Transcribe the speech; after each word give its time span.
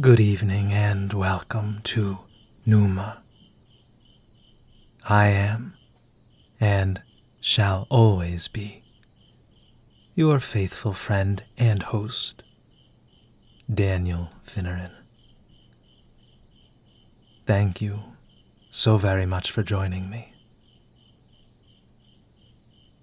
Good 0.00 0.20
evening 0.20 0.72
and 0.72 1.12
welcome 1.12 1.80
to 1.84 2.20
Pneuma. 2.64 3.18
I 5.06 5.26
am, 5.26 5.74
and 6.58 7.02
shall 7.42 7.86
always 7.90 8.48
be, 8.48 8.84
your 10.14 10.40
faithful 10.40 10.94
friend 10.94 11.44
and 11.58 11.82
host, 11.82 12.42
Daniel 13.72 14.30
Finneran. 14.46 14.92
Thank 17.46 17.82
you 17.82 18.00
so 18.70 18.96
very 18.96 19.26
much 19.26 19.50
for 19.50 19.62
joining 19.62 20.08
me. 20.08 20.32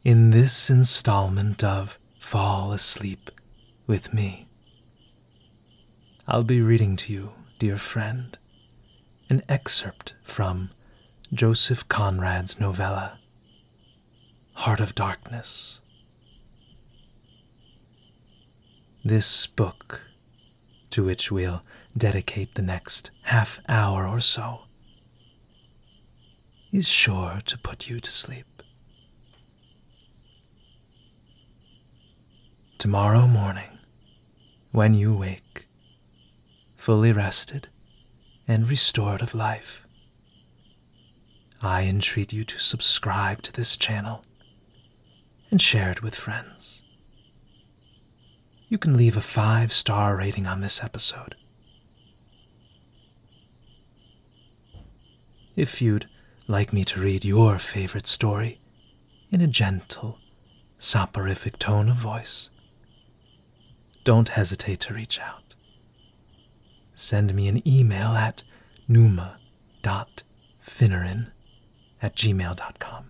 In 0.04 0.32
this 0.32 0.72
installment 0.72 1.64
of 1.64 2.00
Fall 2.20 2.72
Asleep 2.72 3.30
with 3.86 4.12
Me, 4.12 4.49
I'll 6.32 6.44
be 6.44 6.62
reading 6.62 6.96
to 6.98 7.12
you, 7.12 7.32
dear 7.58 7.80
friend, 7.80 8.38
an 9.32 9.42
excerpt 9.50 10.14
from 10.24 10.70
Joseph 11.34 11.88
Conrad's 11.90 12.60
novella, 12.60 13.18
Heart 14.54 14.80
of 14.80 14.94
Darkness. 14.94 15.80
This 19.04 19.48
book, 19.48 20.04
to 20.92 21.04
which 21.04 21.32
we'll 21.32 21.64
dedicate 21.98 22.54
the 22.54 22.62
next 22.62 23.10
half 23.24 23.60
hour 23.68 24.08
or 24.08 24.20
so, 24.20 24.66
is 26.72 26.88
sure 26.88 27.40
to 27.48 27.58
put 27.58 27.90
you 27.90 28.00
to 28.00 28.12
sleep. 28.12 28.62
Tomorrow 32.78 33.26
morning, 33.26 33.80
when 34.72 34.94
you 34.94 35.16
wake, 35.16 35.66
fully 36.80 37.12
rested 37.12 37.68
and 38.48 38.70
restored 38.70 39.22
of 39.22 39.36
life, 39.36 39.86
I 41.62 41.84
entreat 41.84 42.32
you 42.32 42.46
to 42.46 42.58
subscribe 42.58 43.42
to 43.42 43.52
this 43.52 43.76
channel 43.76 44.24
and 45.52 45.62
share 45.62 45.92
it 45.92 46.02
with 46.02 46.16
friends. 46.16 46.82
You 48.70 48.78
can 48.78 48.96
leave 48.96 49.18
a 49.18 49.22
five 49.22 49.74
star 49.74 50.16
rating 50.16 50.48
on 50.48 50.62
this 50.62 50.82
episode. 50.82 51.36
If 55.58 55.82
you'd 55.82 56.08
like 56.48 56.72
me 56.72 56.86
to 56.86 57.02
read 57.02 57.26
your 57.26 57.60
favorite 57.60 58.08
story 58.08 58.58
in 59.30 59.42
a 59.42 59.48
gentle, 59.48 60.18
soporific 60.78 61.60
tone 61.60 61.90
of 61.90 61.98
voice, 61.98 62.50
don't 64.06 64.30
hesitate 64.30 64.80
to 64.80 64.94
reach 64.94 65.20
out 65.20 65.39
send 67.00 67.34
me 67.34 67.48
an 67.48 67.68
email 67.68 68.10
at 68.10 68.44
pneuma.finneran 68.88 71.32
at 72.02 72.16
gmail.com, 72.16 73.06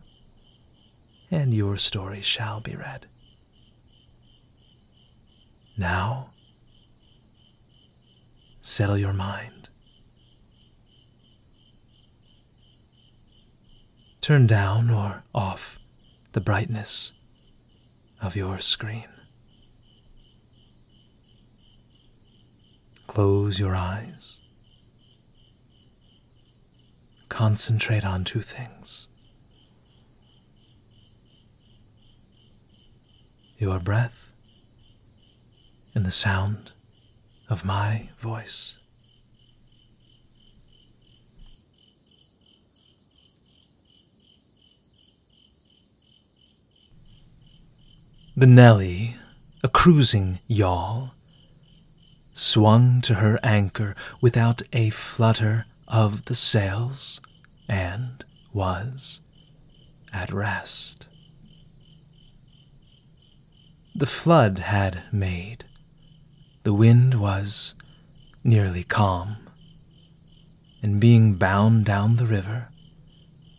and 1.32 1.54
your 1.54 1.78
story 1.78 2.22
shall 2.22 2.60
be 2.60 2.76
read. 2.76 3.06
Now, 5.78 6.32
settle 8.62 8.98
your 8.98 9.14
mind. 9.14 9.70
Turn 14.22 14.46
down 14.46 14.90
or 14.90 15.24
off 15.34 15.80
the 16.34 16.42
brightness 16.42 17.14
of 18.22 18.36
your 18.36 18.60
screen. 18.60 19.08
Close 23.20 23.60
your 23.60 23.76
eyes. 23.76 24.40
Concentrate 27.28 28.06
on 28.06 28.24
two 28.24 28.42
things 28.42 29.08
your 33.58 33.78
breath 33.82 34.32
and 35.94 36.06
the 36.06 36.12
sound 36.12 36.72
of 37.50 37.66
my 37.66 38.08
voice. 38.20 38.78
The 48.38 48.48
Nelly, 48.48 49.18
a 49.62 49.68
cruising 49.68 50.40
yawl, 50.48 51.16
swung 52.40 53.02
to 53.02 53.16
her 53.16 53.38
anchor 53.44 53.94
without 54.22 54.62
a 54.72 54.90
flutter 54.90 55.66
of 55.88 56.26
the 56.26 56.36
sails, 56.36 57.20
and 57.68 58.24
was 58.54 59.20
at 60.14 60.32
rest. 60.32 61.08
The 63.94 64.06
flood 64.06 64.60
had 64.60 65.04
made, 65.12 65.66
the 66.64 66.74
wind 66.74 67.20
was 67.20 67.76
nearly 68.44 68.84
calm, 68.84 69.36
and 70.82 71.02
being 71.02 71.36
bound 71.36 71.86
down 71.86 72.16
the 72.16 72.26
river, 72.26 72.70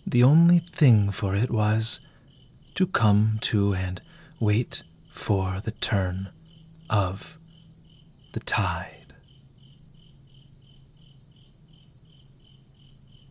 the 0.07 0.23
only 0.23 0.61
thing 0.61 1.11
for 1.11 1.37
it 1.37 1.51
was 1.51 2.01
to 2.77 2.87
come 2.87 3.39
to 3.43 3.75
and 3.75 4.01
wait 4.41 4.83
for 5.11 5.61
the 5.63 5.73
turn 5.73 6.31
of 6.89 7.37
the 8.33 8.41
tide. 8.41 9.15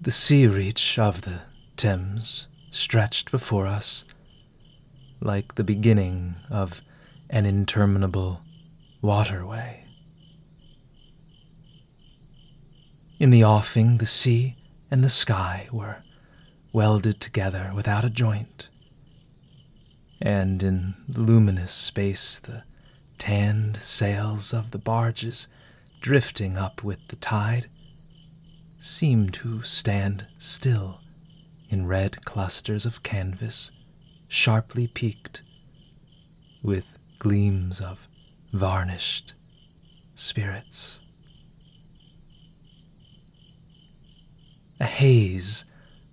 The 0.01 0.11
sea 0.11 0.47
reach 0.47 0.97
of 0.97 1.23
the 1.23 1.41
Thames 1.75 2.47
stretched 2.71 3.31
before 3.31 3.67
us 3.67 4.05
like 5.21 5.55
the 5.55 5.63
beginning 5.63 6.35
of 6.49 6.81
an 7.29 7.45
interminable 7.45 8.41
waterway. 9.01 9.85
In 13.19 13.29
the 13.29 13.43
offing, 13.43 13.97
the 13.97 14.05
sea 14.05 14.55
and 14.89 15.03
the 15.03 15.09
sky 15.09 15.67
were 15.71 16.03
welded 16.71 17.19
together 17.19 17.71
without 17.75 18.05
a 18.05 18.09
joint, 18.09 18.69
and 20.21 20.63
in 20.63 20.93
luminous 21.09 21.71
space 21.71 22.39
the 22.39 22.63
tanned 23.19 23.77
sails 23.77 24.53
of 24.53 24.71
the 24.71 24.77
barges 24.79 25.47
drifting 26.01 26.57
up 26.57 26.83
with 26.83 27.07
the 27.09 27.15
tide 27.17 27.69
seem 28.79 29.29
to 29.29 29.61
stand 29.61 30.25
still 30.37 31.01
in 31.69 31.85
red 31.85 32.25
clusters 32.25 32.85
of 32.85 33.03
canvas 33.03 33.71
sharply 34.27 34.87
peaked 34.87 35.41
with 36.63 36.85
gleams 37.19 37.81
of 37.81 38.07
varnished 38.53 39.33
sprits. 40.15 40.99
A 44.79 44.85
haze 44.85 45.65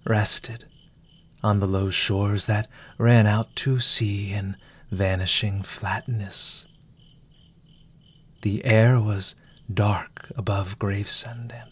rested 0.04 0.64
on 1.42 1.60
the 1.60 1.68
low 1.68 1.90
shores 1.90 2.46
that 2.46 2.68
ran 2.98 3.26
out 3.26 3.54
to 3.56 3.78
sea 3.78 4.32
in 4.32 4.56
vanishing 4.90 5.62
flatness 5.62 6.66
the 8.46 8.64
air 8.64 9.00
was 9.00 9.34
dark 9.74 10.30
above 10.36 10.78
Gravesend, 10.78 11.50
and 11.52 11.68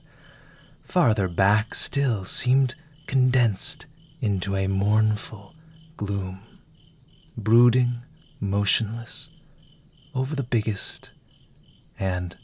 farther 0.84 1.28
back 1.28 1.72
still 1.72 2.24
seemed 2.24 2.74
condensed 3.06 3.86
into 4.20 4.56
a 4.56 4.66
mournful 4.66 5.54
gloom, 5.96 6.40
brooding 7.38 7.98
motionless 8.40 9.28
over 10.16 10.34
the 10.34 10.42
biggest 10.42 11.10
and 11.96 12.36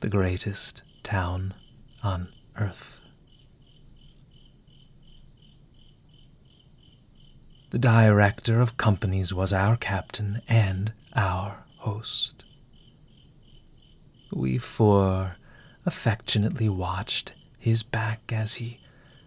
the 0.00 0.08
greatest 0.08 0.80
town 1.02 1.52
on 2.02 2.28
earth. 2.56 3.00
The 7.68 7.78
director 7.78 8.62
of 8.62 8.78
companies 8.78 9.34
was 9.34 9.52
our 9.52 9.76
captain 9.76 10.40
and 10.48 10.94
our 11.14 11.64
host 11.76 12.33
we 14.34 14.58
four 14.58 15.36
affectionately 15.86 16.68
watched 16.68 17.32
his 17.58 17.82
back 17.82 18.32
as 18.32 18.54
he 18.54 18.80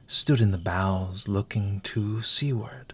stood 0.05 0.41
in 0.41 0.51
the 0.51 0.57
bows 0.57 1.27
looking 1.27 1.81
to 1.81 2.21
seaward. 2.21 2.93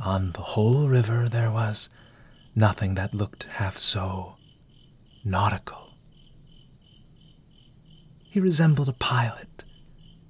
On 0.00 0.32
the 0.32 0.40
whole 0.40 0.88
river 0.88 1.28
there 1.28 1.50
was 1.50 1.88
nothing 2.54 2.94
that 2.94 3.14
looked 3.14 3.44
half 3.44 3.78
so 3.78 4.36
nautical. 5.24 5.92
He 8.24 8.40
resembled 8.40 8.88
a 8.88 8.92
pilot, 8.92 9.64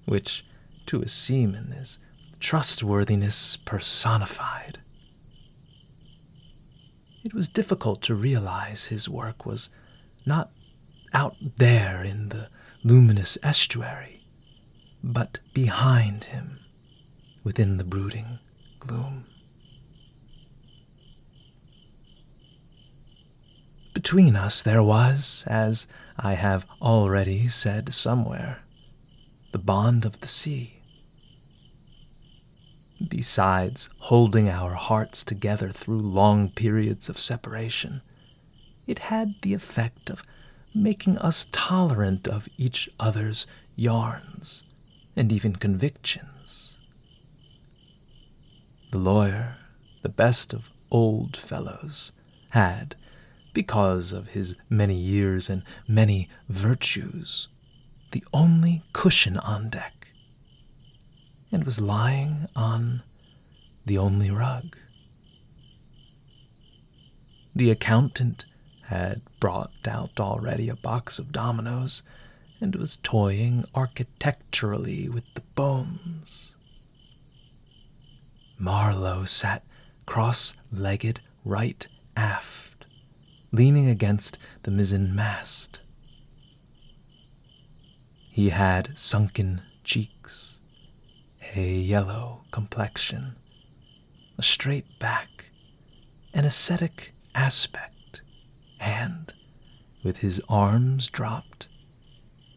which 0.05 0.44
to 0.87 1.00
a 1.00 1.09
seaman 1.09 1.73
is 1.73 1.99
trustworthiness 2.41 3.56
personified. 3.56 4.79
It 7.25 7.32
was 7.32 7.49
difficult 7.49 8.03
to 8.03 8.15
realize 8.15 8.87
his 8.87 9.09
work 9.09 9.47
was 9.47 9.71
not 10.26 10.50
out 11.15 11.37
there 11.41 12.05
in 12.05 12.29
the 12.29 12.49
luminous 12.82 13.38
estuary, 13.43 14.26
but 15.03 15.38
behind 15.55 16.25
him, 16.25 16.61
within 17.43 17.79
the 17.79 17.85
brooding 17.85 18.41
gloom. 18.79 19.25
Between 23.94 24.37
us 24.37 24.62
there 24.62 24.82
was, 24.82 25.44
as 25.47 25.87
I 26.19 26.35
have 26.35 26.67
already 26.82 27.49
said 27.49 27.94
somewhere, 27.94 28.59
the 29.53 29.59
bond 29.59 30.05
of 30.05 30.21
the 30.21 30.26
sea. 30.26 30.74
Besides 33.09 33.91
holding 33.99 34.49
our 34.49 34.75
hearts 34.75 35.25
together 35.25 35.71
through 35.71 36.01
long 36.01 36.51
periods 36.51 37.09
of 37.09 37.19
separation, 37.19 38.03
it 38.87 38.99
had 39.11 39.35
the 39.43 39.55
effect 39.55 40.11
of 40.11 40.23
making 40.75 41.19
us 41.19 41.49
tolerant 41.53 42.29
of 42.29 42.49
each 42.56 42.89
other's 43.01 43.47
yarns 43.77 44.62
and 45.17 45.33
even 45.33 45.56
convictions. 45.56 46.77
The 48.91 48.99
lawyer, 48.99 49.57
the 50.03 50.09
best 50.09 50.53
of 50.53 50.71
old 50.91 51.37
fellows, 51.37 52.12
had, 52.50 52.95
because 53.53 54.12
of 54.12 54.29
his 54.29 54.55
many 54.69 54.95
years 54.97 55.50
and 55.50 55.62
many 55.89 56.29
virtues, 56.49 57.49
the 58.12 58.25
only 58.33 58.83
cushion 58.93 59.37
on 59.39 59.71
deck, 59.71 60.04
and 61.55 61.62
was 61.62 61.81
lying 61.81 62.49
on 62.56 63.01
the 63.87 63.97
only 63.97 64.29
rug. 64.29 64.77
The 67.55 67.71
accountant 67.71 68.45
had 68.87 69.23
brought 69.39 69.71
out 69.87 70.19
already 70.19 70.69
a 70.69 70.75
box 70.75 71.21
of 71.21 71.31
dominoes 71.31 72.03
and 72.61 72.75
was 72.75 72.97
toying 72.97 73.65
architecturally 73.73 75.09
with 75.09 75.33
the 75.35 75.43
bones. 75.55 76.56
Marlow 78.59 79.25
sat 79.25 79.62
cross 80.07 80.57
legged 80.73 81.21
right 81.45 81.87
aft, 82.17 82.85
leaning 83.53 83.89
against 83.89 84.39
the 84.65 84.73
mizzen 84.73 85.15
mast. 85.15 85.79
He 88.29 88.49
had 88.49 88.99
sunken 88.99 89.62
cheeks, 89.85 90.59
a 91.56 91.73
yellow 91.73 92.41
complexion, 92.51 93.37
a 94.37 94.43
straight 94.43 94.99
back, 94.99 95.47
an 96.33 96.45
ascetic 96.45 97.12
aspect, 97.35 98.23
and, 98.81 99.33
with 100.03 100.19
his 100.19 100.41
arms 100.49 101.09
dropped, 101.09 101.69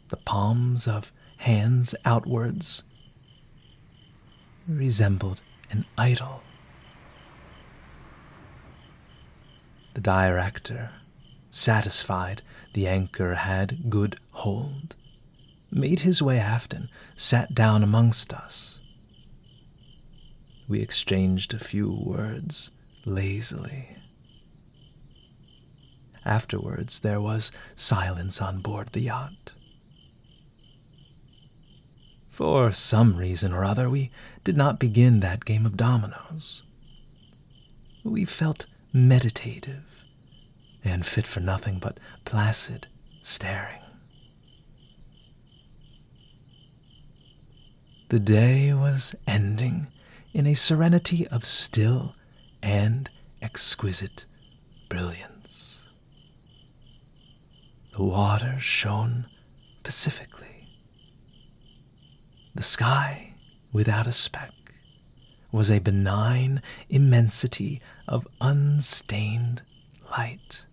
the 0.10 0.18
palms 0.18 0.88
of 0.88 1.12
hands 1.38 1.94
outwards, 2.06 2.84
resembled 4.68 5.42
an 5.70 5.86
idol. 5.98 6.42
The 9.94 10.02
director, 10.02 10.92
satisfied 11.50 12.42
the 12.74 12.88
anchor 12.88 13.36
had 13.36 13.90
good 13.90 14.20
hold, 14.32 14.96
made 15.72 16.02
his 16.02 16.22
way 16.22 16.40
aft 16.40 16.74
and 16.74 16.90
sat 17.16 17.54
down 17.56 17.84
amongst 17.84 18.34
us. 18.34 18.77
We 20.68 20.81
exchanged 20.81 21.54
a 21.54 21.60
few 21.60 21.92
words 21.92 22.72
lazily. 23.06 23.96
Afterwards, 26.25 27.00
there 27.00 27.22
was 27.22 27.52
silence 27.74 28.42
on 28.42 28.60
board 28.60 28.90
the 28.90 29.00
yacht. 29.00 29.54
For 32.31 32.72
some 32.72 33.16
reason 33.16 33.54
or 33.54 33.64
other, 33.64 33.90
we 33.90 34.12
did 34.44 34.58
not 34.58 34.78
begin 34.78 35.22
that 35.22 35.46
game 35.46 35.66
of 35.66 35.78
dominoes. 35.78 36.64
We 38.04 38.25
felt 38.25 38.66
meditative 38.92 40.04
and 40.84 41.06
fit 41.06 41.25
for 41.25 41.40
nothing 41.40 41.80
but 41.80 41.98
placid 42.25 42.88
staring. 43.22 43.81
The 48.10 48.19
day 48.19 48.74
was 48.74 49.16
ending 49.25 49.88
in 50.38 50.45
a 50.45 50.54
serenity 50.54 51.28
of 51.30 51.44
still 51.44 52.13
and 52.62 53.10
exquisite 53.42 54.24
brilliance. 54.88 55.84
The 57.94 58.04
water 58.04 58.57
shone 58.60 59.25
pacifically. 59.84 60.68
The 62.54 62.62
sky, 62.62 63.34
without 63.74 64.06
a 64.06 64.12
speck, 64.12 64.54
was 65.51 65.72
a 65.72 65.80
benign 65.80 66.62
immensity 66.88 67.81
of 68.07 68.28
unstained 68.40 69.63
light. 70.12 70.66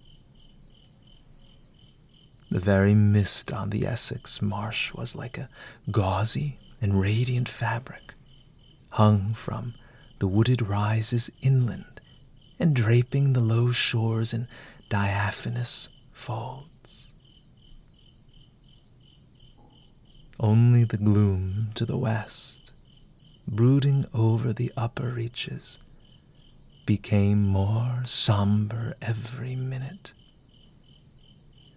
The 2.51 2.61
very 2.61 2.95
mist 2.95 3.51
on 3.51 3.71
the 3.71 3.87
Essex 3.87 4.43
marsh 4.43 4.93
was 4.93 5.17
like 5.17 5.39
a 5.39 5.49
gauzy 5.91 6.59
and 6.83 7.01
radiant 7.01 7.49
fabric, 7.49 8.14
hung 8.95 9.35
from 9.35 9.75
the 10.21 10.29
wooded 10.29 10.63
rises 10.63 11.29
inland 11.43 12.01
and 12.61 12.77
draping 12.77 13.33
the 13.33 13.41
low 13.41 13.69
shores 13.73 14.33
in 14.33 14.47
diaphanous 14.89 15.89
folds. 16.13 17.11
Only 20.39 20.85
the 20.85 20.97
gloom 20.97 21.71
to 21.75 21.85
the 21.85 21.97
west, 21.97 22.71
brooding 23.49 24.07
over 24.15 24.53
the 24.53 24.73
upper 24.77 25.09
reaches, 25.09 25.81
became 26.87 27.43
more 27.43 28.03
somber 28.05 28.95
every 29.03 29.57
minute, 29.57 30.13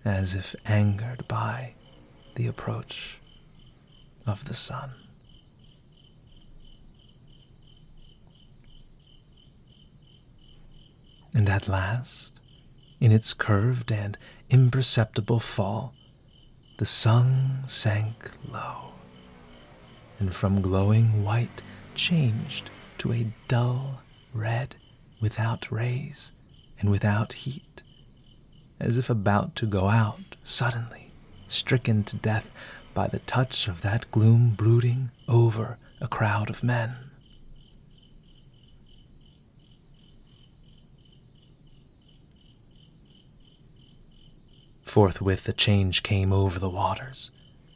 as 0.06 0.36
if 0.36 0.56
angered 0.68 1.28
by 1.28 1.74
the 2.36 2.46
approach 2.46 3.18
of 4.28 4.45
the 4.45 4.54
sun. 4.54 4.92
And 11.34 11.50
at 11.50 11.68
last, 11.68 12.40
in 13.00 13.12
its 13.12 13.34
curved 13.34 13.92
and 13.92 14.18
imperceptible 14.50 15.40
fall, 15.40 15.94
the 16.78 16.86
sun 16.86 17.64
sank 17.66 18.31
low, 18.48 18.94
and 20.19 20.34
from 20.34 20.62
glowing 20.62 21.24
white 21.24 21.62
changed 21.96 22.69
to 23.00 23.14
a 23.14 23.34
dull 23.48 24.02
red 24.34 24.76
without 25.19 25.72
rays 25.72 26.31
and 26.80 26.90
without 26.90 27.34
heat, 27.34 27.81
as 28.80 28.98
if 28.98 29.10
about 29.10 29.56
to 29.56 29.66
go 29.66 29.88
out 29.88 30.36
suddenly, 30.44 31.12
stricken 31.48 32.04
to 32.04 32.16
death 32.16 32.50
by 32.94 33.07
the 33.07 33.19
touch 33.19 33.68
of 33.68 33.81
that 33.81 34.10
gloom 34.12 34.54
brooding 34.56 35.12
over 35.28 35.78
a 36.00 36.07
crowd 36.07 36.50
of 36.50 36.64
men. 36.64 36.96
Forthwith 44.88 45.48
a 45.50 45.54
change 45.54 46.02
came 46.02 46.32
over 46.32 46.60
the 46.60 46.70
waters, 46.70 47.32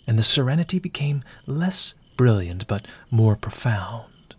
and 0.08 0.18
the 0.18 0.24
serenity 0.24 0.80
became 0.80 1.24
less 1.46 1.94
brilliant 2.15 2.68
but 2.68 2.88
more 3.10 3.36
profound. 3.36 4.36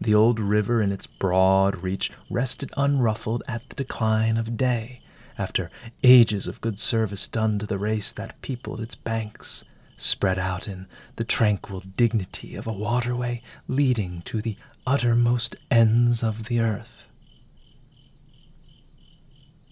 The 0.00 0.14
old 0.14 0.40
river 0.40 0.80
in 0.80 0.90
its 0.90 1.06
broad 1.06 1.82
reach 1.82 2.10
rested 2.30 2.70
unruffled 2.76 3.42
at 3.46 3.68
the 3.68 3.76
decline 3.76 4.38
of 4.38 4.56
day, 4.56 5.02
after 5.36 5.70
ages 6.02 6.46
of 6.46 6.62
good 6.62 6.78
service 6.78 7.28
done 7.28 7.58
to 7.58 7.66
the 7.66 7.78
race 7.78 8.10
that 8.12 8.40
peopled 8.40 8.80
its 8.80 8.94
banks, 8.94 9.62
spread 9.98 10.38
out 10.38 10.66
in 10.66 10.86
the 11.16 11.24
tranquil 11.24 11.80
dignity 11.80 12.56
of 12.56 12.66
a 12.66 12.72
waterway 12.72 13.42
leading 13.68 14.22
to 14.22 14.40
the 14.40 14.56
uttermost 14.86 15.56
ends 15.70 16.22
of 16.22 16.46
the 16.46 16.60
earth. 16.60 17.04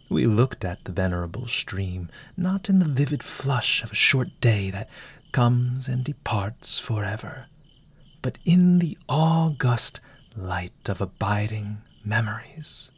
We 0.09 0.27
looked 0.27 0.65
at 0.65 0.85
the 0.85 0.93
venerable 0.93 1.47
stream, 1.47 2.09
not 2.37 2.69
in 2.69 2.79
the 2.79 2.87
vivid 2.87 3.23
flush 3.23 3.83
of 3.83 3.93
a 3.93 3.97
short 3.97 4.41
day 4.41 4.71
that 4.71 4.89
comes 5.33 5.87
and 5.89 6.03
departs 6.03 6.79
forever, 6.79 7.47
but 8.23 8.39
in 8.45 8.79
the 8.79 8.97
august 9.09 10.01
light 10.35 10.89
of 10.89 11.01
abiding 11.01 11.79
memories. 12.05 12.91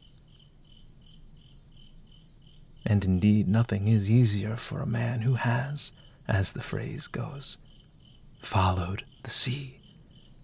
And 2.86 3.04
indeed, 3.04 3.48
nothing 3.48 3.88
is 3.88 4.10
easier 4.10 4.56
for 4.56 4.80
a 4.80 4.86
man 4.86 5.22
who 5.22 5.34
has, 5.34 5.92
as 6.28 6.52
the 6.52 6.62
phrase 6.62 7.08
goes, 7.08 7.58
followed 8.40 9.04
the 9.22 9.30
sea 9.30 9.80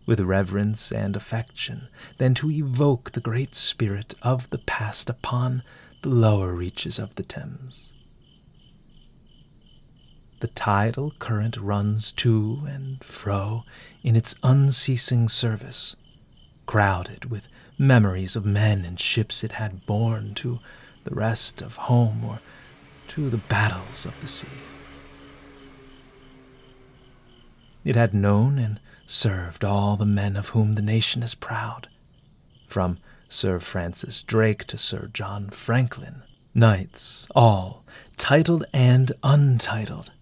with 0.04 0.20
reverence 0.20 0.92
and 0.92 1.16
affection 1.16 1.88
than 2.18 2.34
to 2.34 2.50
evoke 2.50 3.12
the 3.12 3.20
great 3.20 3.54
spirit 3.54 4.14
of 4.22 4.50
the 4.50 4.58
past 4.58 5.08
upon 5.10 5.62
the 6.06 6.14
lower 6.14 6.52
reaches 6.52 7.00
of 7.00 7.16
the 7.16 7.24
Thames. 7.24 7.92
the 10.38 10.46
tidal 10.46 11.10
current 11.18 11.56
runs 11.56 12.12
to 12.12 12.62
and 12.68 13.02
fro 13.02 13.64
in 14.04 14.14
its 14.14 14.36
unceasing 14.44 15.28
service, 15.28 15.96
crowded 16.64 17.24
with 17.24 17.48
memories 17.76 18.36
of 18.36 18.46
men 18.46 18.84
and 18.84 19.00
ships 19.00 19.42
it 19.42 19.50
had 19.50 19.84
borne 19.84 20.32
to 20.32 20.60
the 21.02 21.12
rest 21.12 21.60
of 21.60 21.74
home 21.74 22.24
or 22.24 22.38
to 23.08 23.28
the 23.28 23.36
battles 23.36 24.06
of 24.06 24.20
the 24.20 24.28
sea. 24.28 24.46
It 27.84 27.96
had 27.96 28.14
known 28.14 28.60
and 28.60 28.78
served 29.06 29.64
all 29.64 29.96
the 29.96 30.06
men 30.06 30.36
of 30.36 30.50
whom 30.50 30.74
the 30.74 30.82
nation 30.82 31.24
is 31.24 31.34
proud, 31.34 31.88
from 32.68 32.98
Sir 33.28 33.58
Francis 33.58 34.22
Drake 34.22 34.64
to 34.64 34.78
Sir 34.78 35.10
John 35.12 35.50
Franklin, 35.50 36.22
knights 36.54 37.26
all, 37.34 37.84
titled 38.16 38.64
and 38.72 39.10
untitled, 39.22 40.12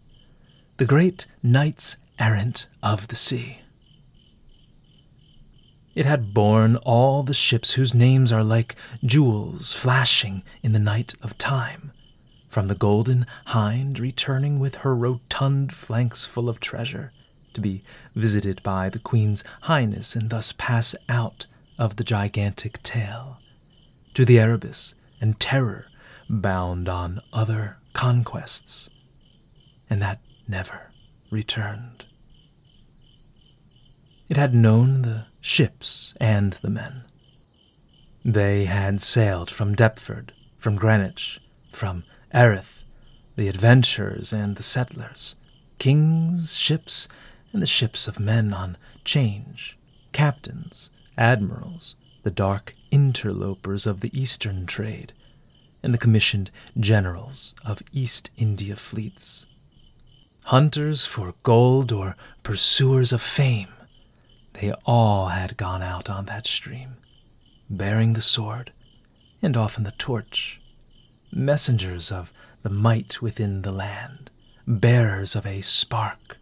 the 0.79 0.87
great 0.87 1.27
knights 1.43 1.99
errant 2.19 2.67
of 2.83 3.09
the 3.09 3.15
sea. 3.15 3.61
It 5.95 6.07
had 6.07 6.33
borne 6.35 6.77
all 6.77 7.23
the 7.23 7.35
ships 7.35 7.75
whose 7.75 7.95
names 7.95 8.33
are 8.33 8.43
like 8.43 8.75
jewels 9.05 9.73
flashing 9.73 10.43
in 10.63 10.73
the 10.73 10.79
night 10.79 11.15
of 11.23 11.37
time, 11.39 11.93
from 12.49 12.69
the 12.69 12.75
Golden 12.75 13.27
Hind 13.47 13.99
returning 13.99 14.59
with 14.59 14.77
her 14.77 14.95
rotund 14.95 15.75
flanks 15.75 16.25
full 16.25 16.49
of 16.49 16.59
treasure, 16.59 17.13
to 17.53 17.61
be 17.61 17.85
visited 18.17 18.63
by 18.63 18.89
the 18.89 18.99
Queen's 18.99 19.45
Highness 19.63 20.17
and 20.17 20.31
thus 20.31 20.53
pass 20.53 20.97
out 21.09 21.47
of 21.79 21.97
the 21.97 22.05
gigantic 22.05 22.83
tale, 22.83 23.39
to 24.15 24.25
the 24.25 24.39
Erebus 24.39 24.95
and 25.21 25.39
Terror 25.41 25.87
bound 26.29 26.89
on 26.89 27.21
other 27.33 27.79
conquests, 27.93 28.91
and 29.91 30.01
that 30.01 30.21
never 30.49 30.93
returned. 31.31 32.05
It 34.29 34.37
had 34.37 34.55
known 34.55 35.03
the 35.03 35.27
ships 35.41 36.15
and 36.21 36.55
the 36.55 36.71
men. 36.71 37.05
They 38.25 38.65
had 38.65 39.03
sailed 39.03 39.51
from 39.51 39.75
Deptford, 39.75 40.33
from 40.57 40.77
Greenwich, 40.77 41.41
from 41.73 42.05
Erith, 42.33 42.83
the 43.37 43.49
adventurers 43.49 44.33
and 44.33 44.57
the 44.57 44.63
settlers, 44.63 45.37
kings' 45.79 46.57
ships 46.57 47.07
and 47.53 47.61
the 47.61 47.67
ships 47.67 48.09
of 48.09 48.19
men 48.19 48.53
on 48.55 48.77
change, 49.05 49.77
captains, 50.13 50.89
admirals, 51.17 51.97
the 52.23 52.31
dark 52.31 52.75
interlopers 52.91 53.87
of 53.87 54.01
the 54.01 54.19
Eastern 54.19 54.67
trade, 54.67 55.13
and 55.83 55.93
the 55.93 55.99
commissioned 55.99 56.51
generals 56.79 57.55
of 57.65 57.83
East 57.93 58.31
India 58.37 58.77
fleets. 58.77 59.47
Hunters 60.45 61.05
for 61.07 61.35
gold 61.43 61.93
or 61.93 62.17
pursuers 62.43 63.13
of 63.13 63.23
fame, 63.23 63.69
they 64.55 64.73
all 64.85 65.29
had 65.29 65.57
gone 65.57 65.83
out 65.83 66.09
on 66.09 66.27
that 66.27 66.47
stream, 66.47 66.97
bearing 67.69 68.13
the 68.13 68.21
sword 68.21 68.73
and 69.43 69.57
often 69.57 69.85
the 69.85 69.91
torch, 69.93 70.61
messengers 71.33 72.11
of 72.11 72.33
the 72.63 72.71
might 72.71 73.21
within 73.21 73.63
the 73.63 73.73
land, 73.73 74.31
bearers 74.67 75.37
of 75.37 75.45
a 75.45 75.61
spark 75.61 76.39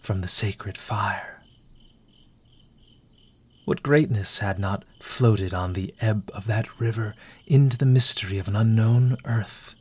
from 0.00 0.20
the 0.20 0.28
sacred 0.28 0.76
fire. 0.76 1.31
What 3.64 3.82
greatness 3.82 4.40
had 4.40 4.58
not 4.58 4.84
floated 4.98 5.54
on 5.54 5.74
the 5.74 5.94
ebb 6.00 6.30
of 6.34 6.46
that 6.46 6.80
river 6.80 7.14
into 7.46 7.78
the 7.78 7.86
mystery 7.86 8.38
of 8.38 8.48
an 8.48 8.56
unknown 8.56 9.16
earth? 9.24 9.74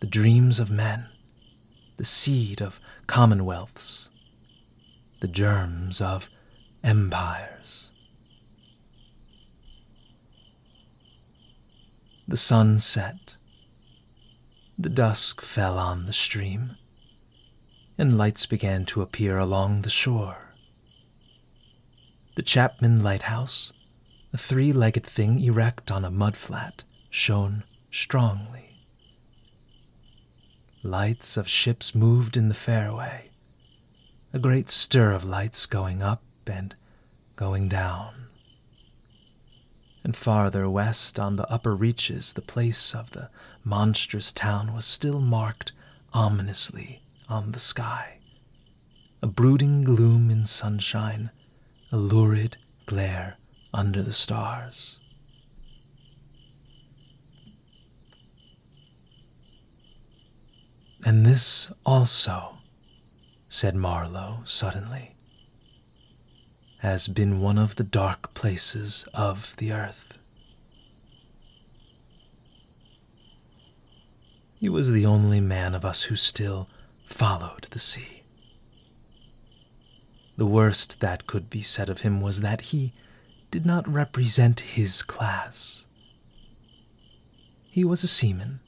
The 0.00 0.06
dreams 0.06 0.58
of 0.58 0.70
men, 0.70 1.06
the 1.96 2.04
seed 2.04 2.60
of 2.60 2.80
commonwealths, 3.06 4.10
the 5.20 5.28
germs 5.28 6.02
of 6.02 6.28
empires. 6.82 7.90
The 12.28 12.36
sun 12.36 12.76
set. 12.78 13.36
The 14.78 14.90
dusk 14.90 15.40
fell 15.40 15.78
on 15.78 16.04
the 16.04 16.12
stream, 16.12 16.76
and 17.96 18.18
lights 18.18 18.44
began 18.44 18.84
to 18.86 19.02
appear 19.02 19.38
along 19.38 19.82
the 19.82 19.90
shore. 19.90 20.43
The 22.36 22.42
Chapman 22.42 23.00
Lighthouse, 23.00 23.72
a 24.32 24.38
three 24.38 24.72
legged 24.72 25.06
thing 25.06 25.40
erect 25.40 25.92
on 25.92 26.04
a 26.04 26.10
mudflat, 26.10 26.82
shone 27.08 27.62
strongly. 27.92 28.80
Lights 30.82 31.36
of 31.36 31.46
ships 31.46 31.94
moved 31.94 32.36
in 32.36 32.48
the 32.48 32.54
fairway, 32.54 33.30
a 34.32 34.40
great 34.40 34.68
stir 34.68 35.12
of 35.12 35.24
lights 35.24 35.64
going 35.64 36.02
up 36.02 36.24
and 36.44 36.74
going 37.36 37.68
down. 37.68 38.26
And 40.02 40.16
farther 40.16 40.68
west 40.68 41.20
on 41.20 41.36
the 41.36 41.48
upper 41.48 41.76
reaches, 41.76 42.32
the 42.32 42.42
place 42.42 42.96
of 42.96 43.12
the 43.12 43.30
monstrous 43.62 44.32
town 44.32 44.74
was 44.74 44.84
still 44.84 45.20
marked 45.20 45.70
ominously 46.12 47.00
on 47.28 47.52
the 47.52 47.60
sky. 47.60 48.18
A 49.22 49.28
brooding 49.28 49.84
gloom 49.84 50.32
in 50.32 50.44
sunshine, 50.44 51.30
a 51.94 51.96
lurid 51.96 52.56
glare 52.86 53.36
under 53.72 54.02
the 54.02 54.12
stars. 54.12 54.98
And 61.04 61.24
this 61.24 61.70
also, 61.86 62.58
said 63.48 63.76
Marlow 63.76 64.40
suddenly, 64.44 65.14
has 66.78 67.06
been 67.06 67.40
one 67.40 67.58
of 67.58 67.76
the 67.76 67.84
dark 67.84 68.34
places 68.34 69.06
of 69.14 69.54
the 69.58 69.70
earth. 69.70 70.18
He 74.58 74.68
was 74.68 74.90
the 74.90 75.06
only 75.06 75.40
man 75.40 75.76
of 75.76 75.84
us 75.84 76.02
who 76.02 76.16
still 76.16 76.68
followed 77.06 77.68
the 77.70 77.78
sea. 77.78 78.13
The 80.36 80.46
worst 80.46 81.00
that 81.00 81.26
could 81.26 81.48
be 81.48 81.62
said 81.62 81.88
of 81.88 82.00
him 82.00 82.20
was 82.20 82.40
that 82.40 82.60
he 82.72 82.92
did 83.50 83.64
not 83.64 83.86
represent 83.88 84.60
his 84.60 85.02
class. 85.02 85.84
He 87.70 87.84
was 87.84 88.02
a 88.02 88.08
seaman, 88.08 88.60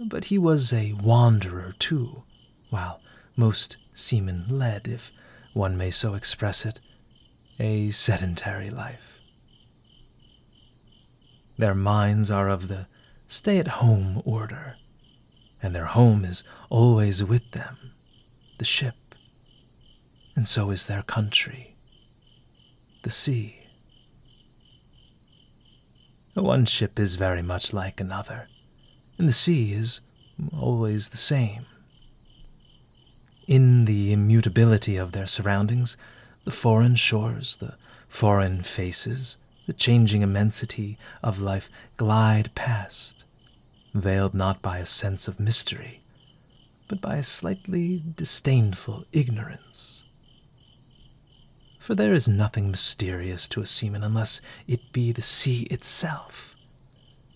but 0.00 0.24
he 0.24 0.38
was 0.38 0.72
a 0.72 0.94
wanderer 0.94 1.74
too, 1.78 2.24
while 2.70 3.00
most 3.36 3.76
seamen 3.94 4.46
led, 4.48 4.88
if 4.88 5.12
one 5.52 5.76
may 5.76 5.90
so 5.90 6.14
express 6.14 6.64
it, 6.66 6.80
a 7.58 7.90
sedentary 7.90 8.70
life. 8.70 9.18
Their 11.58 11.74
minds 11.74 12.30
are 12.30 12.48
of 12.48 12.68
the 12.68 12.86
stay 13.28 13.58
at 13.58 13.68
home 13.68 14.22
order, 14.24 14.76
and 15.62 15.74
their 15.74 15.86
home 15.86 16.24
is 16.24 16.42
always 16.68 17.22
with 17.22 17.50
them, 17.50 17.92
the 18.58 18.64
ship, 18.64 18.94
and 20.40 20.48
so 20.48 20.70
is 20.70 20.86
their 20.86 21.02
country, 21.02 21.74
the 23.02 23.10
sea. 23.10 23.60
One 26.32 26.64
ship 26.64 26.98
is 26.98 27.16
very 27.16 27.42
much 27.42 27.74
like 27.74 28.00
another, 28.00 28.48
and 29.18 29.28
the 29.28 29.34
sea 29.34 29.74
is 29.74 30.00
always 30.58 31.10
the 31.10 31.18
same. 31.18 31.66
In 33.46 33.84
the 33.84 34.14
immutability 34.14 34.96
of 34.96 35.12
their 35.12 35.26
surroundings, 35.26 35.98
the 36.46 36.50
foreign 36.50 36.94
shores, 36.94 37.58
the 37.58 37.74
foreign 38.08 38.62
faces, 38.62 39.36
the 39.66 39.74
changing 39.74 40.22
immensity 40.22 40.96
of 41.22 41.38
life 41.38 41.68
glide 41.98 42.54
past, 42.54 43.24
veiled 43.92 44.32
not 44.32 44.62
by 44.62 44.78
a 44.78 44.86
sense 44.86 45.28
of 45.28 45.38
mystery, 45.38 46.00
but 46.88 47.02
by 47.02 47.16
a 47.16 47.22
slightly 47.22 48.02
disdainful 48.16 49.04
ignorance. 49.12 49.99
For 51.80 51.94
there 51.94 52.12
is 52.12 52.28
nothing 52.28 52.70
mysterious 52.70 53.48
to 53.48 53.62
a 53.62 53.66
seaman 53.66 54.04
unless 54.04 54.42
it 54.68 54.92
be 54.92 55.12
the 55.12 55.22
sea 55.22 55.62
itself, 55.70 56.54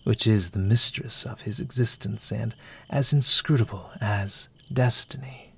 which 0.03 0.27
is 0.27 0.51
the 0.51 0.59
mistress 0.59 1.25
of 1.25 1.41
his 1.41 1.59
existence 1.59 2.31
and 2.31 2.53
as 2.87 3.11
inscrutable 3.11 3.89
as 3.99 4.47
destiny. 4.71 5.51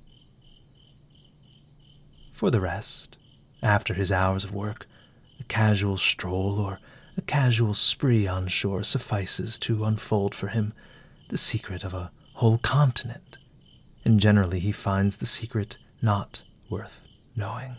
For 2.31 2.49
the 2.49 2.61
rest, 2.61 3.17
after 3.61 3.93
his 3.93 4.09
hours 4.09 4.45
of 4.45 4.55
work, 4.55 4.87
a 5.37 5.43
casual 5.43 5.97
stroll 5.97 6.57
or 6.57 6.79
a 7.17 7.21
casual 7.21 7.73
spree 7.73 8.25
on 8.25 8.47
shore 8.47 8.83
suffices 8.83 9.59
to 9.59 9.83
unfold 9.83 10.33
for 10.33 10.47
him 10.47 10.71
the 11.27 11.37
secret 11.37 11.83
of 11.83 11.93
a 11.93 12.09
whole 12.35 12.57
continent, 12.59 13.37
and 14.05 14.21
generally 14.21 14.59
he 14.59 14.71
finds 14.71 15.17
the 15.17 15.25
secret 15.25 15.77
not 16.01 16.41
worth 16.69 17.01
knowing. 17.35 17.75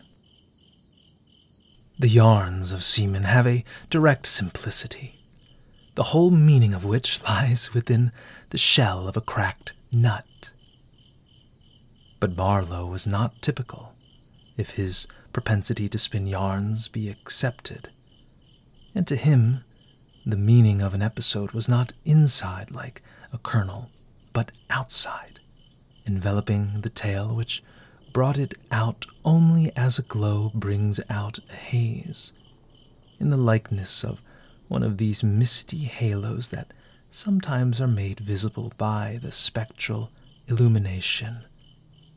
The 2.00 2.09
yarns 2.09 2.71
of 2.71 2.85
seamen 2.85 3.25
have 3.25 3.45
a 3.45 3.64
direct 3.90 4.26
simplicity, 4.26 5.19
the 5.97 6.05
whole 6.05 6.31
meaning 6.31 6.73
of 6.73 6.85
which 6.85 7.21
lies 7.28 7.75
within 7.75 8.12
the 8.50 8.59
shell 8.59 9.09
of 9.09 9.17
a 9.17 9.21
cracked 9.21 9.73
nut. 9.93 10.50
But 12.21 12.37
Marlow 12.37 12.87
was 12.87 13.09
not 13.09 13.43
typical, 13.43 13.95
if 14.57 14.73
his 14.73 15.09
propensity 15.33 15.88
to 15.88 15.99
spin 15.99 16.28
yarns 16.28 16.87
be 16.87 17.09
accepted. 17.09 17.90
And 18.95 19.05
to 19.09 19.17
him, 19.17 19.64
the 20.25 20.37
meaning 20.37 20.81
of 20.81 20.95
an 20.95 21.02
episode 21.02 21.50
was 21.50 21.69
not 21.69 21.95
inside 22.05 22.71
like 22.71 23.02
a 23.33 23.38
kernel, 23.38 23.90
but 24.33 24.52
outside, 24.71 25.40
enveloping 26.07 26.81
the 26.83 26.90
tale 26.90 27.35
which 27.35 27.61
brought 28.18 28.37
it 28.37 28.54
out 28.72 29.06
only 29.25 29.70
as 29.76 29.96
a 29.96 30.02
glow 30.02 30.50
brings 30.52 30.98
out 31.08 31.38
a 31.50 31.54
haze, 31.54 32.32
in 33.20 33.30
the 33.30 33.37
likeness 33.37 34.02
of 34.02 34.20
one 34.66 34.82
of 34.82 34.96
these 34.96 35.22
misty 35.22 35.84
halos 35.84 36.48
that 36.48 36.72
sometimes 37.10 37.80
are 37.80 37.87
made 37.87 38.18
visible 38.18 38.72
by 38.76 39.20
the 39.22 39.30
spectral 39.30 40.10
illumination 40.48 41.44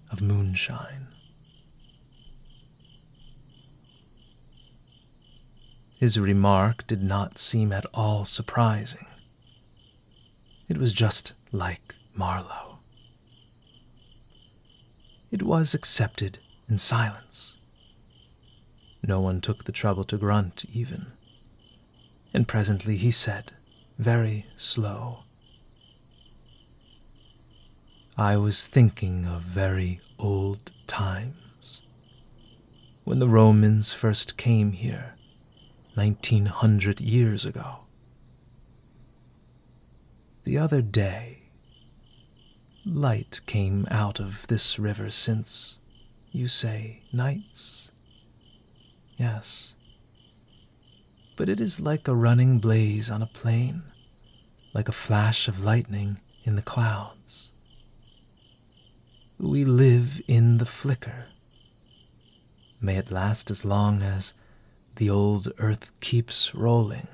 of 0.10 0.24
moonshine. 0.24 1.05
His 6.00 6.20
remark 6.20 6.88
did 6.88 7.03
not 7.03 7.38
seem 7.38 7.72
at 7.72 7.86
all 7.93 8.25
surprising. 8.25 9.05
It 10.67 10.79
was 10.79 10.93
just 10.93 11.34
like 11.51 11.93
Marlow. 12.15 12.71
It 15.32 15.44
was 15.44 15.74
accepted 15.74 16.40
in 16.70 16.78
silence. 16.78 17.56
No 19.02 19.22
one 19.22 19.42
took 19.42 19.64
the 19.64 19.72
trouble 19.72 20.04
to 20.04 20.18
grunt, 20.18 20.66
even. 20.72 21.08
And 22.34 22.48
presently 22.48 22.98
he 22.98 23.12
said, 23.12 23.52
very 23.98 24.46
slow, 24.56 25.24
I 28.18 28.38
was 28.38 28.68
thinking 28.68 29.26
of 29.26 29.42
very 29.42 30.02
old 30.20 30.72
times. 30.86 31.82
When 33.04 33.20
the 33.20 33.28
Romans 33.28 33.92
first 33.92 34.38
came 34.38 34.74
here, 34.74 35.16
nineteen 35.96 36.46
hundred 36.46 37.02
years 37.02 37.46
ago. 37.46 37.80
The 40.44 40.58
other 40.58 40.82
day, 40.82 41.40
light 42.86 43.42
came 43.46 43.88
out 43.92 44.20
of 44.20 44.48
this 44.48 44.80
river 44.80 45.10
since, 45.10 45.76
you 46.32 46.48
say, 46.48 47.02
Knights? 47.14 47.92
Yes. 49.18 49.76
But 51.36 51.50
it 51.50 51.60
is 51.60 51.80
like 51.80 52.08
a 52.08 52.16
running 52.16 52.60
blaze 52.60 53.10
on 53.12 53.22
a 53.22 53.28
plain, 53.28 53.84
like 54.74 54.90
a 54.90 54.94
flash 54.94 55.48
of 55.48 55.64
lightning 55.64 56.20
in 56.44 56.56
the 56.56 56.62
clouds. 56.62 57.52
We 59.38 59.66
live 59.66 60.22
in 60.28 60.58
the 60.58 60.66
flicker. 60.66 61.26
May 62.80 62.98
it 62.98 63.12
last 63.12 63.52
as 63.52 63.64
long 63.64 64.02
as 64.02 64.34
the 64.96 65.10
old 65.10 65.52
earth 65.60 65.92
keeps 66.00 66.54
rolling. 66.56 67.08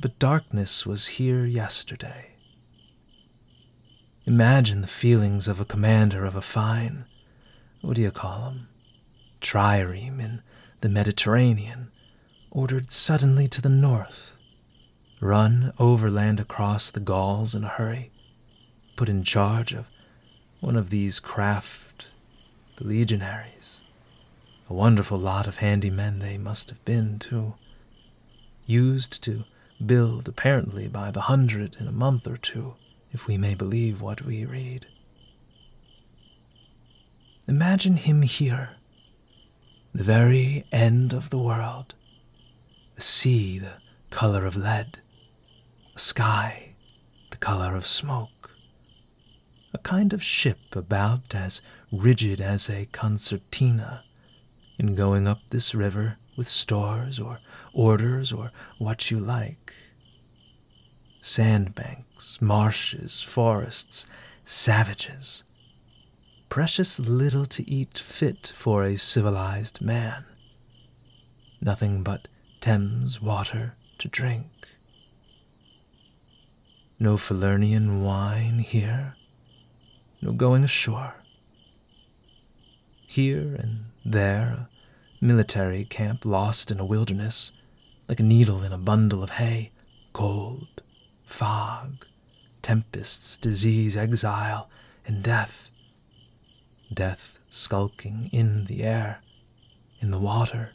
But 0.00 0.18
darkness 0.18 0.84
was 0.84 1.06
here 1.06 1.44
yesterday. 1.46 2.33
Imagine 4.26 4.80
the 4.80 4.86
feelings 4.86 5.48
of 5.48 5.60
a 5.60 5.66
commander 5.66 6.24
of 6.24 6.34
a 6.34 6.40
fine, 6.40 7.04
what 7.82 7.96
do 7.96 8.00
you 8.00 8.10
call 8.10 8.46
'em, 8.46 8.68
trireme 9.42 10.18
in 10.18 10.42
the 10.80 10.88
Mediterranean, 10.88 11.90
ordered 12.50 12.90
suddenly 12.90 13.46
to 13.48 13.60
the 13.60 13.68
north, 13.68 14.38
run 15.20 15.74
overland 15.78 16.40
across 16.40 16.90
the 16.90 17.00
Gauls 17.00 17.54
in 17.54 17.64
a 17.64 17.68
hurry, 17.68 18.12
put 18.96 19.10
in 19.10 19.24
charge 19.24 19.74
of 19.74 19.90
one 20.60 20.76
of 20.76 20.88
these 20.88 21.20
craft, 21.20 22.06
the 22.76 22.84
legionaries. 22.84 23.82
A 24.70 24.72
wonderful 24.72 25.18
lot 25.18 25.46
of 25.46 25.58
handy 25.58 25.90
men 25.90 26.20
they 26.20 26.38
must 26.38 26.70
have 26.70 26.82
been, 26.86 27.18
too. 27.18 27.56
Used 28.64 29.22
to 29.24 29.44
build, 29.84 30.28
apparently, 30.28 30.88
by 30.88 31.10
the 31.10 31.22
hundred 31.22 31.76
in 31.78 31.86
a 31.86 31.92
month 31.92 32.26
or 32.26 32.38
two, 32.38 32.76
if 33.14 33.26
we 33.26 33.38
may 33.38 33.54
believe 33.54 34.02
what 34.02 34.20
we 34.20 34.44
read. 34.44 34.86
Imagine 37.48 37.96
him 37.96 38.20
here, 38.20 38.70
the 39.94 40.04
very 40.04 40.66
end 40.70 41.14
of 41.14 41.30
the 41.30 41.38
world, 41.38 41.94
the 42.96 43.00
sea 43.00 43.58
the 43.58 43.78
color 44.10 44.44
of 44.44 44.56
lead, 44.56 44.98
a 45.96 45.98
sky 45.98 46.74
the 47.30 47.38
color 47.38 47.74
of 47.74 47.86
smoke 47.86 48.34
a 49.74 49.78
kind 49.78 50.12
of 50.12 50.22
ship 50.22 50.76
about 50.76 51.34
as 51.34 51.60
rigid 51.90 52.40
as 52.40 52.70
a 52.70 52.86
concertina, 52.92 54.04
in 54.78 54.94
going 54.94 55.26
up 55.26 55.40
this 55.50 55.74
river 55.74 56.16
with 56.36 56.46
stores 56.46 57.18
or 57.18 57.40
orders 57.72 58.32
or 58.32 58.52
what 58.78 59.10
you 59.10 59.18
like. 59.18 59.74
Sandbanks, 61.26 62.42
marshes, 62.42 63.22
forests, 63.22 64.06
savages. 64.44 65.42
Precious 66.50 67.00
little 67.00 67.46
to 67.46 67.66
eat 67.66 67.98
fit 67.98 68.52
for 68.54 68.84
a 68.84 68.96
civilized 68.96 69.80
man. 69.80 70.26
Nothing 71.62 72.02
but 72.02 72.28
Thames 72.60 73.22
water 73.22 73.74
to 74.00 74.08
drink. 74.08 74.48
No 76.98 77.16
Falernian 77.16 78.02
wine 78.02 78.58
here 78.58 79.16
no 80.20 80.32
going 80.32 80.62
ashore. 80.62 81.14
Here 83.06 83.56
and 83.58 83.86
there, 84.04 84.68
a 85.22 85.24
military 85.24 85.86
camp 85.86 86.26
lost 86.26 86.70
in 86.70 86.78
a 86.78 86.84
wilderness, 86.84 87.50
like 88.10 88.20
a 88.20 88.22
needle 88.22 88.62
in 88.62 88.72
a 88.72 88.78
bundle 88.78 89.22
of 89.22 89.30
hay, 89.30 89.72
cold, 90.12 90.73
fog, 91.34 92.06
tempests, 92.62 93.36
disease, 93.36 93.96
exile, 93.96 94.70
and 95.06 95.22
death. 95.22 95.70
Death 96.92 97.38
skulking 97.50 98.30
in 98.32 98.66
the 98.66 98.82
air, 98.84 99.20
in 100.00 100.10
the 100.10 100.18
water, 100.18 100.70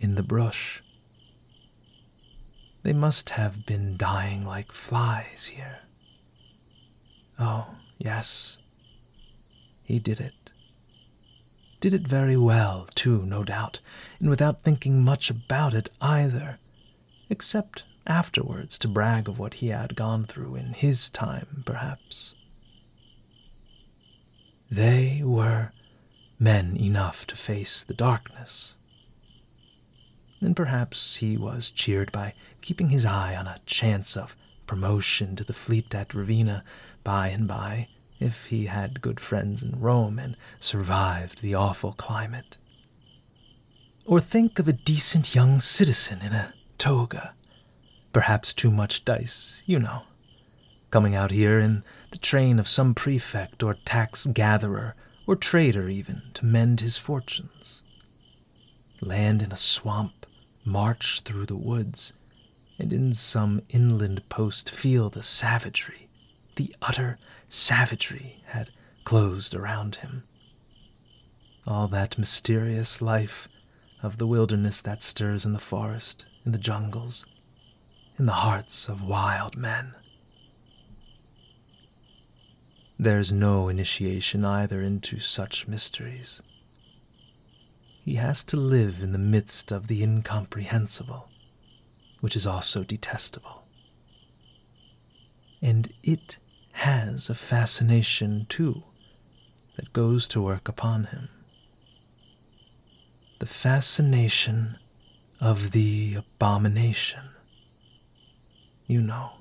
in 0.00 0.14
the 0.14 0.22
brush. 0.22 0.82
They 2.82 2.92
must 2.92 3.30
have 3.30 3.66
been 3.66 3.96
dying 3.96 4.44
like 4.44 4.72
flies 4.72 5.46
here. 5.46 5.80
Oh, 7.38 7.76
Yes, 7.98 8.58
he 9.82 9.98
did 9.98 10.20
it. 10.20 10.34
Did 11.80 11.92
it 11.92 12.06
very 12.06 12.36
well, 12.36 12.86
too, 12.94 13.26
no 13.26 13.42
doubt, 13.42 13.80
and 14.20 14.30
without 14.30 14.62
thinking 14.62 15.02
much 15.02 15.30
about 15.30 15.74
it 15.74 15.90
either, 16.00 16.58
except 17.28 17.82
afterwards 18.08 18.78
to 18.78 18.88
brag 18.88 19.28
of 19.28 19.38
what 19.38 19.54
he 19.54 19.68
had 19.68 19.94
gone 19.94 20.24
through 20.24 20.56
in 20.56 20.72
his 20.72 21.10
time, 21.10 21.62
perhaps. 21.64 22.34
They 24.70 25.22
were 25.22 25.72
men 26.38 26.76
enough 26.76 27.26
to 27.26 27.36
face 27.36 27.84
the 27.84 27.94
darkness. 27.94 28.74
And 30.40 30.56
perhaps 30.56 31.16
he 31.16 31.36
was 31.36 31.70
cheered 31.70 32.10
by 32.12 32.34
keeping 32.60 32.90
his 32.90 33.04
eye 33.04 33.36
on 33.36 33.46
a 33.46 33.60
chance 33.66 34.16
of 34.16 34.36
promotion 34.66 35.34
to 35.36 35.44
the 35.44 35.52
fleet 35.52 35.94
at 35.94 36.14
Ravenna 36.14 36.64
by 37.02 37.28
and 37.28 37.48
by, 37.48 37.88
if 38.20 38.46
he 38.46 38.66
had 38.66 39.00
good 39.00 39.20
friends 39.20 39.62
in 39.62 39.80
Rome 39.80 40.18
and 40.18 40.36
survived 40.60 41.40
the 41.40 41.54
awful 41.54 41.92
climate. 41.92 42.56
Or 44.04 44.20
think 44.20 44.58
of 44.58 44.68
a 44.68 44.72
decent 44.72 45.34
young 45.34 45.60
citizen 45.60 46.20
in 46.22 46.32
a 46.32 46.54
toga, 46.78 47.32
perhaps 48.18 48.52
too 48.52 48.72
much 48.72 49.04
dice, 49.04 49.62
you 49.64 49.78
know, 49.78 50.02
coming 50.90 51.14
out 51.14 51.30
here 51.30 51.60
in 51.60 51.84
the 52.10 52.18
train 52.18 52.58
of 52.58 52.66
some 52.66 52.92
prefect 52.92 53.62
or 53.62 53.74
tax 53.84 54.26
gatherer 54.26 54.96
or 55.24 55.36
trader 55.36 55.88
even 55.88 56.20
to 56.34 56.44
mend 56.44 56.80
his 56.80 56.98
fortunes. 56.98 57.80
Land 59.00 59.40
in 59.40 59.52
a 59.52 59.56
swamp, 59.56 60.26
march 60.64 61.20
through 61.20 61.46
the 61.46 61.54
woods, 61.54 62.12
and 62.76 62.92
in 62.92 63.14
some 63.14 63.62
inland 63.68 64.28
post 64.28 64.68
feel 64.68 65.08
the 65.08 65.22
savagery 65.22 66.08
the 66.56 66.74
utter 66.82 67.20
savagery 67.48 68.42
had 68.46 68.70
closed 69.04 69.54
around 69.54 69.94
him. 69.94 70.24
All 71.68 71.86
that 71.86 72.18
mysterious 72.18 73.00
life 73.00 73.46
of 74.02 74.16
the 74.16 74.26
wilderness 74.26 74.80
that 74.82 75.02
stirs 75.02 75.46
in 75.46 75.52
the 75.52 75.60
forest, 75.60 76.26
in 76.44 76.50
the 76.50 76.58
jungles, 76.58 77.24
in 78.18 78.26
the 78.26 78.32
hearts 78.32 78.88
of 78.88 79.02
wild 79.02 79.56
men. 79.56 79.94
There's 82.98 83.32
no 83.32 83.68
initiation 83.68 84.44
either 84.44 84.82
into 84.82 85.20
such 85.20 85.68
mysteries. 85.68 86.42
He 88.04 88.16
has 88.16 88.42
to 88.44 88.56
live 88.56 89.02
in 89.02 89.12
the 89.12 89.18
midst 89.18 89.70
of 89.70 89.86
the 89.86 90.02
incomprehensible, 90.02 91.28
which 92.20 92.34
is 92.34 92.46
also 92.46 92.82
detestable. 92.82 93.62
And 95.62 95.92
it 96.02 96.38
has 96.72 97.30
a 97.30 97.34
fascination 97.36 98.46
too 98.48 98.82
that 99.76 99.92
goes 99.92 100.26
to 100.28 100.40
work 100.40 100.68
upon 100.68 101.04
him. 101.04 101.28
The 103.38 103.46
fascination 103.46 104.76
of 105.40 105.70
the 105.70 106.16
abomination. 106.16 107.37
You 108.88 109.02
know. 109.02 109.32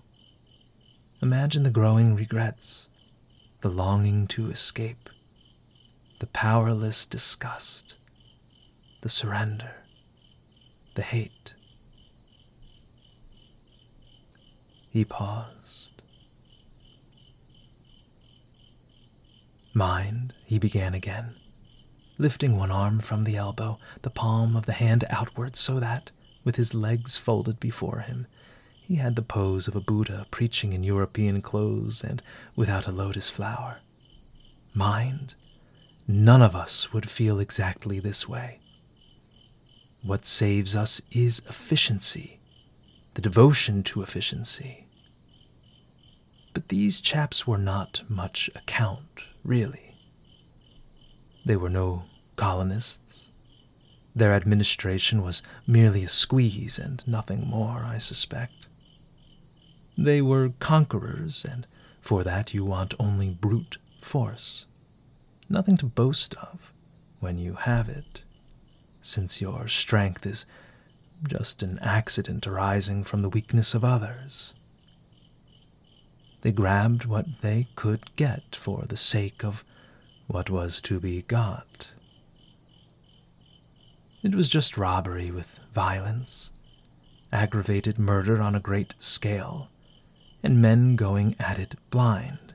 Imagine 1.21 1.63
the 1.63 1.69
growing 1.69 2.15
regrets, 2.15 2.89
the 3.61 3.69
longing 3.69 4.27
to 4.27 4.51
escape, 4.51 5.09
the 6.19 6.27
powerless 6.27 7.05
disgust, 7.05 7.95
the 8.99 9.07
surrender, 9.07 9.71
the 10.95 11.01
hate. 11.01 11.53
He 14.89 15.05
paused. 15.05 16.01
Mind, 19.73 20.33
he 20.45 20.59
began 20.59 20.93
again, 20.93 21.35
lifting 22.17 22.57
one 22.57 22.71
arm 22.71 22.99
from 22.99 23.23
the 23.23 23.37
elbow, 23.37 23.79
the 24.01 24.09
palm 24.09 24.57
of 24.57 24.65
the 24.65 24.73
hand 24.73 25.05
outward, 25.09 25.55
so 25.55 25.79
that, 25.79 26.11
with 26.43 26.57
his 26.57 26.73
legs 26.73 27.15
folded 27.15 27.61
before 27.61 27.99
him, 27.99 28.27
he 28.87 28.95
had 28.95 29.17
the 29.17 29.21
pose 29.21 29.67
of 29.67 29.75
a 29.75 29.81
Buddha 29.81 30.25
preaching 30.31 30.71
in 30.71 30.81
European 30.81 31.41
clothes 31.41 32.05
and 32.05 32.23
without 32.55 32.87
a 32.87 32.91
lotus 32.91 33.29
flower. 33.29 33.79
Mind, 34.73 35.33
none 36.07 36.41
of 36.41 36.55
us 36.55 36.93
would 36.93 37.09
feel 37.09 37.37
exactly 37.37 37.99
this 37.99 38.29
way. 38.29 38.61
What 40.01 40.25
saves 40.25 40.73
us 40.73 41.01
is 41.11 41.41
efficiency, 41.49 42.39
the 43.15 43.21
devotion 43.21 43.83
to 43.83 44.03
efficiency. 44.03 44.85
But 46.53 46.69
these 46.69 47.01
chaps 47.01 47.45
were 47.45 47.57
not 47.57 48.03
much 48.07 48.49
account, 48.55 49.23
really. 49.43 49.95
They 51.45 51.57
were 51.57 51.69
no 51.69 52.05
colonists. 52.37 53.25
Their 54.15 54.33
administration 54.33 55.21
was 55.23 55.43
merely 55.67 56.05
a 56.05 56.07
squeeze 56.07 56.79
and 56.79 57.05
nothing 57.05 57.45
more, 57.45 57.83
I 57.85 57.97
suspect. 57.97 58.66
They 59.97 60.21
were 60.21 60.53
conquerors, 60.59 61.43
and 61.43 61.65
for 62.01 62.23
that 62.23 62.53
you 62.53 62.63
want 62.63 62.93
only 62.99 63.29
brute 63.29 63.77
force. 63.99 64.65
Nothing 65.49 65.75
to 65.77 65.85
boast 65.87 66.35
of 66.35 66.71
when 67.19 67.39
you 67.39 67.55
have 67.55 67.89
it, 67.89 68.21
since 69.01 69.41
your 69.41 69.67
strength 69.67 70.25
is 70.25 70.45
just 71.27 71.63
an 71.63 71.79
accident 71.79 72.45
arising 72.45 73.03
from 73.03 73.21
the 73.21 73.29
weakness 73.29 73.73
of 73.73 73.83
others. 73.83 74.53
They 76.41 76.51
grabbed 76.51 77.05
what 77.05 77.41
they 77.41 77.67
could 77.75 78.15
get 78.15 78.55
for 78.55 78.85
the 78.87 78.97
sake 78.97 79.43
of 79.43 79.63
what 80.27 80.51
was 80.51 80.79
to 80.81 80.99
be 80.99 81.23
got. 81.23 81.89
It 84.21 84.35
was 84.35 84.47
just 84.49 84.77
robbery 84.77 85.31
with 85.31 85.59
violence, 85.73 86.51
aggravated 87.31 87.97
murder 87.97 88.41
on 88.41 88.53
a 88.53 88.59
great 88.59 88.93
scale, 88.99 89.69
and 90.43 90.61
men 90.61 90.95
going 90.95 91.35
at 91.39 91.57
it 91.57 91.75
blind, 91.89 92.53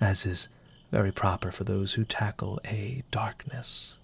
as 0.00 0.26
is 0.26 0.48
very 0.90 1.12
proper 1.12 1.50
for 1.50 1.64
those 1.64 1.94
who 1.94 2.04
tackle 2.04 2.60
a 2.64 3.02
darkness. 3.10 3.94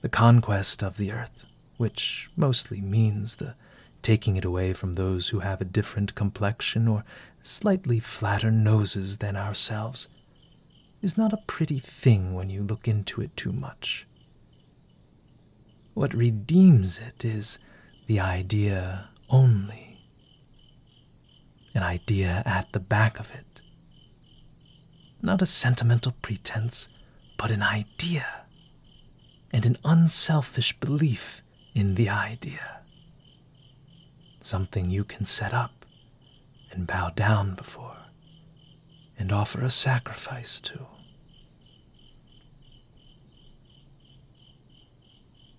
The 0.00 0.08
conquest 0.08 0.82
of 0.82 0.96
the 0.96 1.12
earth, 1.12 1.44
which 1.76 2.28
mostly 2.36 2.80
means 2.80 3.36
the 3.36 3.54
taking 4.02 4.36
it 4.36 4.44
away 4.44 4.72
from 4.72 4.94
those 4.94 5.28
who 5.28 5.40
have 5.40 5.60
a 5.60 5.64
different 5.64 6.14
complexion 6.14 6.88
or 6.88 7.04
slightly 7.42 8.00
flatter 8.00 8.50
noses 8.50 9.18
than 9.18 9.36
ourselves, 9.36 10.08
is 11.00 11.16
not 11.16 11.32
a 11.32 11.42
pretty 11.46 11.78
thing 11.78 12.34
when 12.34 12.50
you 12.50 12.62
look 12.62 12.88
into 12.88 13.20
it 13.20 13.36
too 13.36 13.52
much. 13.52 14.06
What 15.94 16.14
redeems 16.14 16.98
it 16.98 17.24
is 17.24 17.58
the 18.06 18.20
idea 18.20 19.08
only, 19.28 19.91
an 21.74 21.82
idea 21.82 22.42
at 22.44 22.72
the 22.72 22.80
back 22.80 23.18
of 23.18 23.32
it. 23.34 23.60
Not 25.20 25.42
a 25.42 25.46
sentimental 25.46 26.12
pretense, 26.22 26.88
but 27.36 27.50
an 27.50 27.62
idea, 27.62 28.26
and 29.52 29.64
an 29.64 29.78
unselfish 29.84 30.78
belief 30.80 31.42
in 31.74 31.94
the 31.94 32.08
idea 32.08 32.82
something 34.44 34.90
you 34.90 35.04
can 35.04 35.24
set 35.24 35.54
up 35.54 35.84
and 36.70 36.86
bow 36.86 37.10
down 37.10 37.54
before 37.54 37.96
and 39.18 39.32
offer 39.32 39.62
a 39.62 39.70
sacrifice 39.70 40.60
to. 40.60 40.86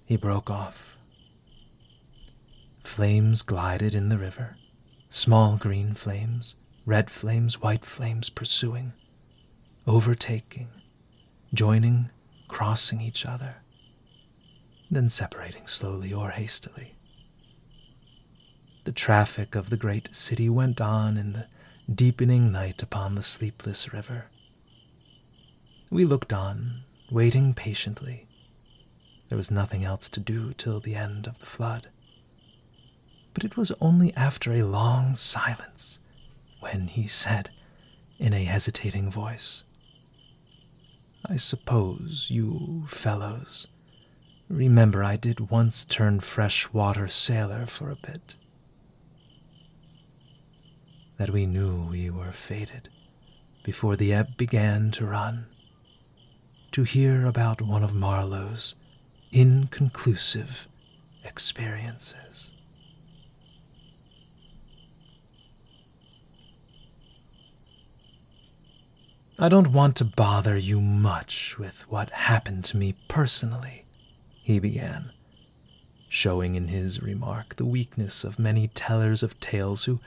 He 0.05 0.17
broke 0.17 0.49
off. 0.49 0.97
Flames 2.83 3.41
glided 3.41 3.95
in 3.95 4.09
the 4.09 4.17
river, 4.17 4.57
small 5.13 5.57
green 5.57 5.93
flames, 5.93 6.55
red 6.87 7.07
flames, 7.07 7.61
white 7.61 7.85
flames 7.85 8.31
pursuing, 8.31 8.91
overtaking, 9.85 10.67
joining, 11.53 12.09
crossing 12.47 12.99
each 12.99 13.23
other, 13.23 13.57
then 14.89 15.07
separating 15.07 15.67
slowly 15.67 16.11
or 16.11 16.31
hastily. 16.31 16.95
The 18.85 18.91
traffic 18.91 19.53
of 19.53 19.69
the 19.69 19.77
great 19.77 20.15
city 20.15 20.49
went 20.49 20.81
on 20.81 21.15
in 21.15 21.33
the 21.33 21.45
deepening 21.93 22.51
night 22.51 22.81
upon 22.81 23.13
the 23.13 23.21
sleepless 23.21 23.93
river. 23.93 24.25
We 25.91 26.05
looked 26.05 26.33
on, 26.33 26.85
waiting 27.11 27.53
patiently. 27.53 28.25
There 29.29 29.37
was 29.37 29.51
nothing 29.51 29.83
else 29.83 30.09
to 30.09 30.19
do 30.19 30.53
till 30.53 30.79
the 30.79 30.95
end 30.95 31.27
of 31.27 31.37
the 31.37 31.45
flood. 31.45 31.89
But 33.33 33.43
it 33.43 33.57
was 33.57 33.71
only 33.81 34.13
after 34.15 34.53
a 34.53 34.63
long 34.63 35.15
silence 35.15 35.99
when 36.59 36.87
he 36.87 37.07
said, 37.07 37.49
in 38.19 38.33
a 38.33 38.43
hesitating 38.43 39.11
voice, 39.11 39.63
I 41.25 41.35
suppose 41.35 42.27
you 42.29 42.85
fellows 42.89 43.67
remember 44.49 45.03
I 45.03 45.15
did 45.15 45.49
once 45.49 45.83
turn 45.83 46.19
freshwater 46.19 47.07
sailor 47.07 47.65
for 47.65 47.89
a 47.89 47.95
bit 47.95 48.35
that 51.17 51.31
we 51.31 51.45
knew 51.45 51.87
we 51.89 52.09
were 52.09 52.31
fated 52.31 52.89
before 53.63 53.95
the 53.95 54.13
ebb 54.13 54.35
began 54.37 54.91
to 54.91 55.05
run, 55.05 55.45
to 56.71 56.83
hear 56.83 57.25
about 57.25 57.61
one 57.61 57.83
of 57.83 57.95
Marlow's 57.95 58.75
inconclusive 59.31 60.67
experiences. 61.23 62.51
I 69.39 69.49
don't 69.49 69.73
want 69.73 69.95
to 69.95 70.05
bother 70.05 70.55
you 70.55 70.79
much 70.79 71.57
with 71.57 71.89
what 71.89 72.11
happened 72.11 72.63
to 72.65 72.77
me 72.77 72.93
personally, 73.07 73.83
he 74.43 74.59
began, 74.59 75.11
showing 76.07 76.53
in 76.53 76.67
his 76.67 77.01
remark 77.01 77.55
the 77.55 77.65
weakness 77.65 78.23
of 78.23 78.37
many 78.37 78.67
tellers 78.67 79.23
of 79.23 79.39
tales 79.39 79.85
who 79.85 79.99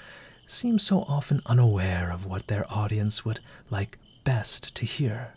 seem 0.47 0.79
so 0.79 1.01
often 1.09 1.43
unaware 1.45 2.13
of 2.13 2.25
what 2.25 2.47
their 2.47 2.73
audience 2.73 3.25
would 3.25 3.41
like 3.69 3.99
best 4.23 4.77
to 4.77 4.87
hear. 4.87 5.35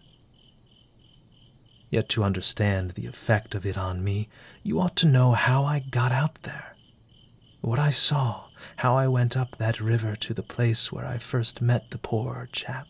Yet 1.90 2.10
to 2.10 2.24
understand 2.24 2.92
the 2.92 3.08
effect 3.08 3.56
of 3.56 3.66
it 3.66 3.76
on 3.76 4.04
me, 4.04 4.30
you 4.62 4.80
ought 4.80 4.96
to 4.98 5.08
know 5.08 5.32
how 5.32 5.64
I 5.64 5.80
got 5.80 6.12
out 6.12 6.44
there, 6.44 6.76
what 7.62 7.80
I 7.80 7.90
saw, 7.90 8.50
how 8.78 8.96
I 8.96 9.08
went 9.08 9.36
up 9.36 9.58
that 9.58 9.82
river 9.82 10.16
to 10.18 10.36
the 10.36 10.44
place 10.44 10.92
where 10.92 11.08
I 11.08 11.18
first 11.18 11.60
met 11.60 11.90
the 11.90 11.98
poor 11.98 12.48
chap. 12.52 12.86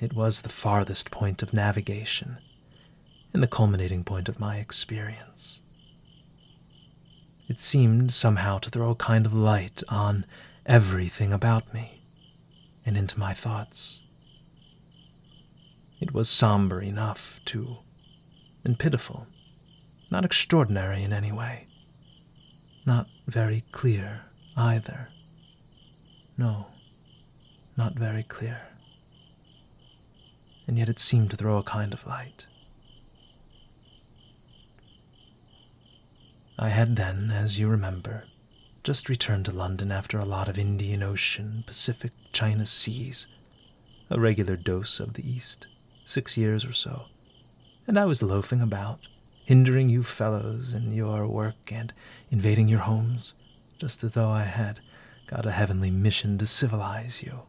It 0.00 0.12
was 0.12 0.42
the 0.42 0.48
farthest 0.48 1.10
point 1.10 1.42
of 1.42 1.52
navigation, 1.52 2.38
and 3.32 3.42
the 3.42 3.48
culminating 3.48 4.04
point 4.04 4.28
of 4.28 4.38
my 4.38 4.58
experience. 4.58 5.60
It 7.48 7.58
seemed 7.58 8.12
somehow 8.12 8.58
to 8.58 8.70
throw 8.70 8.90
a 8.90 8.94
kind 8.94 9.26
of 9.26 9.34
light 9.34 9.82
on 9.88 10.24
everything 10.66 11.32
about 11.32 11.74
me 11.74 12.02
and 12.86 12.96
into 12.96 13.18
my 13.18 13.34
thoughts. 13.34 14.02
It 16.00 16.14
was 16.14 16.28
somber 16.28 16.80
enough, 16.80 17.40
too, 17.44 17.78
and 18.64 18.78
pitiful, 18.78 19.26
not 20.10 20.24
extraordinary 20.24 21.02
in 21.02 21.12
any 21.12 21.32
way, 21.32 21.66
not 22.86 23.08
very 23.26 23.64
clear 23.72 24.22
either. 24.56 25.08
No, 26.36 26.66
not 27.76 27.94
very 27.94 28.22
clear. 28.22 28.60
And 30.68 30.78
yet 30.78 30.88
it 30.88 31.00
seemed 31.00 31.30
to 31.30 31.36
throw 31.36 31.58
a 31.58 31.64
kind 31.64 31.92
of 31.92 32.06
light. 32.06 32.46
I 36.58 36.68
had 36.68 36.94
then, 36.94 37.30
as 37.30 37.58
you 37.58 37.68
remember, 37.68 38.24
just 38.84 39.08
returned 39.08 39.46
to 39.46 39.52
London 39.52 39.90
after 39.90 40.18
a 40.18 40.24
lot 40.24 40.48
of 40.48 40.58
Indian 40.58 41.02
Ocean, 41.02 41.64
Pacific, 41.66 42.12
China 42.32 42.66
seas, 42.66 43.26
a 44.10 44.20
regular 44.20 44.56
dose 44.56 45.00
of 45.00 45.14
the 45.14 45.28
East, 45.28 45.66
six 46.04 46.36
years 46.36 46.64
or 46.64 46.72
so, 46.72 47.06
and 47.86 47.98
I 47.98 48.04
was 48.04 48.22
loafing 48.22 48.60
about, 48.60 49.00
hindering 49.44 49.88
you 49.88 50.02
fellows 50.02 50.74
in 50.74 50.92
your 50.92 51.26
work 51.26 51.72
and 51.72 51.92
invading 52.30 52.68
your 52.68 52.80
homes, 52.80 53.34
just 53.78 54.04
as 54.04 54.12
though 54.12 54.30
I 54.30 54.44
had 54.44 54.80
got 55.26 55.46
a 55.46 55.52
heavenly 55.52 55.90
mission 55.90 56.36
to 56.38 56.46
civilize 56.46 57.22
you. 57.22 57.40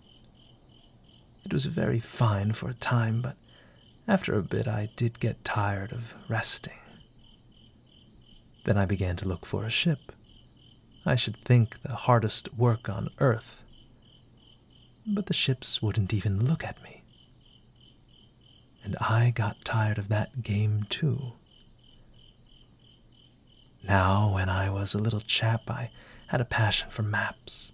It 1.45 1.53
was 1.53 1.65
very 1.65 1.99
fine 1.99 2.53
for 2.53 2.69
a 2.69 2.73
time, 2.73 3.21
but 3.21 3.35
after 4.07 4.33
a 4.33 4.43
bit 4.43 4.67
I 4.67 4.89
did 4.95 5.19
get 5.19 5.45
tired 5.45 5.91
of 5.91 6.13
resting. 6.27 6.79
Then 8.65 8.77
I 8.77 8.85
began 8.85 9.15
to 9.17 9.27
look 9.27 9.45
for 9.45 9.65
a 9.65 9.69
ship. 9.69 10.11
I 11.05 11.15
should 11.15 11.37
think 11.37 11.81
the 11.81 11.95
hardest 11.95 12.53
work 12.55 12.89
on 12.89 13.09
earth. 13.19 13.63
But 15.07 15.27
the 15.27 15.33
ships 15.33 15.81
wouldn't 15.81 16.13
even 16.13 16.45
look 16.45 16.63
at 16.63 16.81
me. 16.83 17.03
And 18.83 18.95
I 18.97 19.31
got 19.31 19.63
tired 19.65 19.97
of 19.97 20.09
that 20.09 20.43
game 20.43 20.85
too. 20.89 21.33
Now, 23.83 24.33
when 24.33 24.49
I 24.49 24.69
was 24.69 24.93
a 24.93 24.99
little 24.99 25.21
chap, 25.21 25.69
I 25.69 25.89
had 26.27 26.41
a 26.41 26.45
passion 26.45 26.89
for 26.89 27.01
maps. 27.01 27.71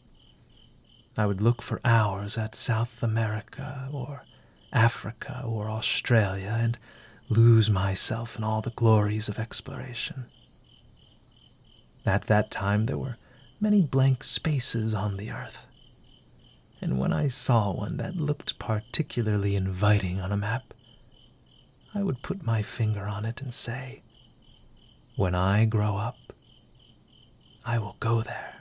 I 1.18 1.26
would 1.26 1.42
look 1.42 1.62
for 1.62 1.80
hours 1.86 2.38
at 2.38 2.56
South 2.56 3.02
America 3.02 3.90
or 3.92 4.24
Africa 4.74 5.44
or 5.46 5.70
Australia 5.70 6.58
and 6.60 6.78
lose 7.30 7.70
myself 7.70 8.38
in 8.38 8.44
all 8.44 8.62
the 8.62 8.72
glories 8.72 9.30
of 9.30 9.40
exploration. 9.40 10.26
At 12.06 12.28
that 12.28 12.52
time, 12.52 12.86
there 12.86 12.98
were 12.98 13.18
many 13.60 13.82
blank 13.82 14.24
spaces 14.24 14.94
on 14.94 15.18
the 15.18 15.32
earth. 15.32 15.66
And 16.82 17.00
when 17.00 17.14
I 17.14 17.28
saw 17.28 17.72
one 17.72 17.98
that 17.98 18.16
looked 18.16 18.60
particularly 18.60 19.56
inviting 19.56 20.20
on 20.20 20.32
a 20.32 20.38
map, 20.38 20.74
I 21.94 22.04
would 22.04 22.22
put 22.22 22.46
my 22.46 22.62
finger 22.62 23.06
on 23.08 23.26
it 23.26 23.42
and 23.42 23.54
say, 23.54 24.04
When 25.16 25.34
I 25.34 25.66
grow 25.66 25.96
up, 25.96 26.18
I 27.66 27.80
will 27.80 27.96
go 28.00 28.22
there. 28.22 28.55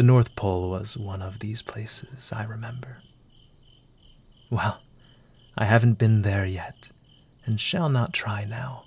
The 0.00 0.06
North 0.06 0.34
Pole 0.34 0.70
was 0.70 0.96
one 0.96 1.20
of 1.20 1.40
these 1.40 1.60
places, 1.60 2.32
I 2.32 2.44
remember. 2.44 3.02
Well, 4.48 4.80
I 5.58 5.66
haven't 5.66 5.98
been 5.98 6.22
there 6.22 6.46
yet, 6.46 6.88
and 7.44 7.60
shall 7.60 7.90
not 7.90 8.14
try 8.14 8.46
now. 8.46 8.84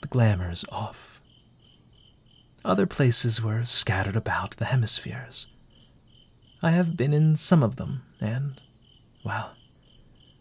The 0.00 0.08
glamour's 0.08 0.64
off. 0.70 1.20
Other 2.64 2.86
places 2.86 3.42
were 3.42 3.66
scattered 3.66 4.16
about 4.16 4.52
the 4.52 4.64
hemispheres. 4.64 5.46
I 6.62 6.70
have 6.70 6.96
been 6.96 7.12
in 7.12 7.36
some 7.36 7.62
of 7.62 7.76
them, 7.76 8.00
and, 8.18 8.62
well, 9.26 9.56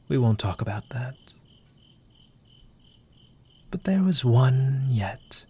we 0.08 0.18
won't 0.18 0.40
talk 0.40 0.62
about 0.62 0.88
that. 0.92 1.18
But 3.70 3.84
there 3.84 4.02
was 4.02 4.24
one 4.24 4.86
yet, 4.88 5.44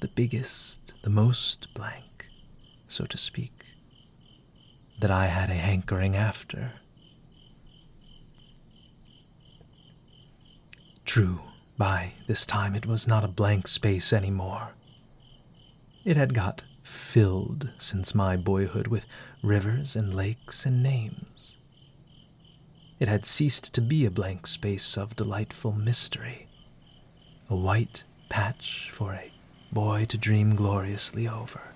the 0.00 0.08
biggest, 0.08 0.94
the 1.02 1.10
most 1.10 1.74
blank, 1.74 2.06
so 2.94 3.04
to 3.06 3.16
speak, 3.16 3.66
that 5.00 5.10
I 5.10 5.26
had 5.26 5.50
a 5.50 5.54
hankering 5.54 6.14
after. 6.14 6.74
True, 11.04 11.40
by 11.76 12.12
this 12.28 12.46
time 12.46 12.76
it 12.76 12.86
was 12.86 13.08
not 13.08 13.24
a 13.24 13.28
blank 13.28 13.66
space 13.66 14.12
any 14.12 14.30
more. 14.30 14.68
It 16.04 16.16
had 16.16 16.34
got 16.34 16.62
filled 16.84 17.72
since 17.78 18.14
my 18.14 18.36
boyhood 18.36 18.86
with 18.86 19.06
rivers 19.42 19.96
and 19.96 20.14
lakes 20.14 20.64
and 20.64 20.80
names. 20.80 21.56
It 23.00 23.08
had 23.08 23.26
ceased 23.26 23.74
to 23.74 23.80
be 23.80 24.04
a 24.04 24.10
blank 24.10 24.46
space 24.46 24.96
of 24.96 25.16
delightful 25.16 25.72
mystery, 25.72 26.46
a 27.50 27.56
white 27.56 28.04
patch 28.28 28.90
for 28.92 29.14
a 29.14 29.32
boy 29.72 30.04
to 30.04 30.16
dream 30.16 30.54
gloriously 30.54 31.26
over. 31.26 31.73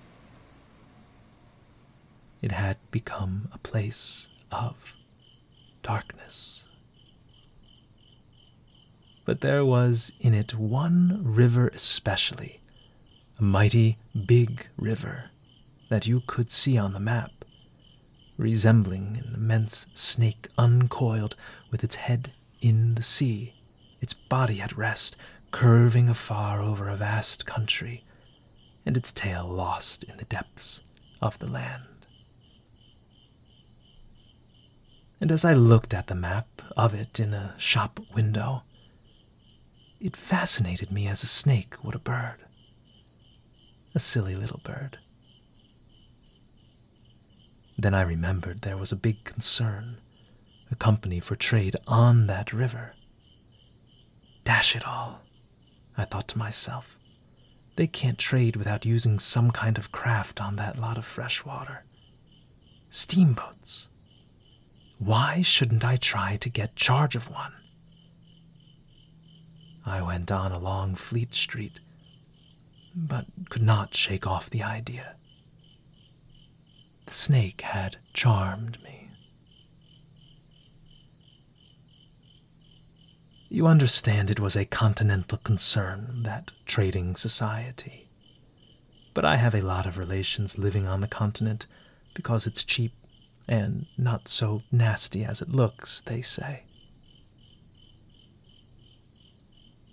It 2.41 2.51
had 2.51 2.77
become 2.91 3.49
a 3.53 3.57
place 3.57 4.29
of 4.51 4.75
darkness 5.83 6.63
but 9.29 9.41
there 9.41 9.63
was 9.63 10.11
in 10.19 10.33
it 10.33 10.55
one 10.55 11.21
river 11.23 11.67
especially, 11.67 12.61
a 13.37 13.43
mighty 13.43 13.95
big 14.25 14.65
river 14.75 15.29
that 15.89 16.07
you 16.07 16.23
could 16.25 16.49
see 16.49 16.79
on 16.79 16.93
the 16.93 16.99
map, 16.99 17.45
resembling 18.37 19.21
an 19.23 19.35
immense 19.35 19.85
snake 19.93 20.47
uncoiled 20.57 21.35
with 21.69 21.83
its 21.83 21.93
head 21.93 22.33
in 22.59 22.95
the 22.95 23.03
sea, 23.03 23.53
its 24.01 24.15
body 24.15 24.59
at 24.59 24.75
rest, 24.75 25.15
curving 25.51 26.09
afar 26.09 26.59
over 26.59 26.89
a 26.89 26.97
vast 26.97 27.45
country, 27.45 28.03
and 28.83 28.97
its 28.97 29.11
tail 29.11 29.47
lost 29.47 30.03
in 30.05 30.17
the 30.17 30.25
depths 30.25 30.81
of 31.21 31.37
the 31.37 31.45
land. 31.45 31.98
And 35.21 35.31
as 35.31 35.43
I 35.43 35.53
looked 35.53 35.93
at 35.93 36.07
the 36.07 36.15
map 36.15 36.47
of 36.77 36.93
it 36.93 37.19
in 37.19 37.33
a 37.33 37.53
shop 37.57 37.99
window, 38.13 38.63
it 39.99 40.15
fascinated 40.15 40.91
me 40.91 41.07
as 41.07 41.23
a 41.23 41.27
snake 41.27 41.83
would 41.83 41.95
a 41.95 41.99
bird. 41.99 42.37
A 43.93 43.99
silly 43.99 44.35
little 44.35 44.61
bird. 44.63 44.97
Then 47.77 47.93
I 47.93 48.01
remembered 48.01 48.61
there 48.61 48.77
was 48.77 48.91
a 48.91 48.97
big 48.97 49.23
concern, 49.23 49.97
a 50.71 50.75
company 50.75 51.19
for 51.19 51.35
trade 51.35 51.75
on 51.87 52.27
that 52.27 52.53
river. 52.53 52.93
Dash 54.43 54.75
it 54.75 54.85
all, 54.85 55.21
I 55.97 56.05
thought 56.05 56.27
to 56.29 56.37
myself. 56.37 56.97
They 57.75 57.87
can't 57.87 58.17
trade 58.17 58.55
without 58.55 58.85
using 58.85 59.19
some 59.19 59.51
kind 59.51 59.77
of 59.77 59.91
craft 59.91 60.41
on 60.41 60.55
that 60.57 60.77
lot 60.77 60.97
of 60.97 61.05
fresh 61.05 61.45
water. 61.45 61.83
Steamboats. 62.89 63.87
Why 64.99 65.41
shouldn't 65.41 65.85
I 65.85 65.95
try 65.95 66.35
to 66.35 66.49
get 66.49 66.75
charge 66.75 67.15
of 67.15 67.29
one? 67.29 67.53
I 69.85 70.01
went 70.01 70.29
on 70.29 70.51
along 70.51 70.95
Fleet 70.95 71.33
Street, 71.33 71.79
but 72.93 73.25
could 73.49 73.61
not 73.61 73.95
shake 73.95 74.27
off 74.27 74.49
the 74.49 74.61
idea. 74.61 75.15
The 77.05 77.13
snake 77.13 77.61
had 77.61 77.95
charmed 78.13 78.83
me. 78.83 79.09
You 83.47 83.67
understand 83.67 84.29
it 84.29 84.39
was 84.39 84.55
a 84.55 84.65
continental 84.65 85.37
concern, 85.39 86.23
that 86.23 86.51
trading 86.65 87.15
society. 87.15 88.05
But 89.13 89.23
I 89.25 89.37
have 89.37 89.55
a 89.55 89.61
lot 89.61 89.85
of 89.85 89.97
relations 89.97 90.59
living 90.59 90.85
on 90.85 90.99
the 90.99 91.07
continent 91.07 91.65
because 92.13 92.45
it's 92.45 92.63
cheap 92.65 92.93
and 93.49 93.87
not 93.97 94.27
so 94.27 94.61
nasty 94.71 95.25
as 95.25 95.41
it 95.41 95.49
looks, 95.49 96.01
they 96.01 96.21
say. 96.21 96.63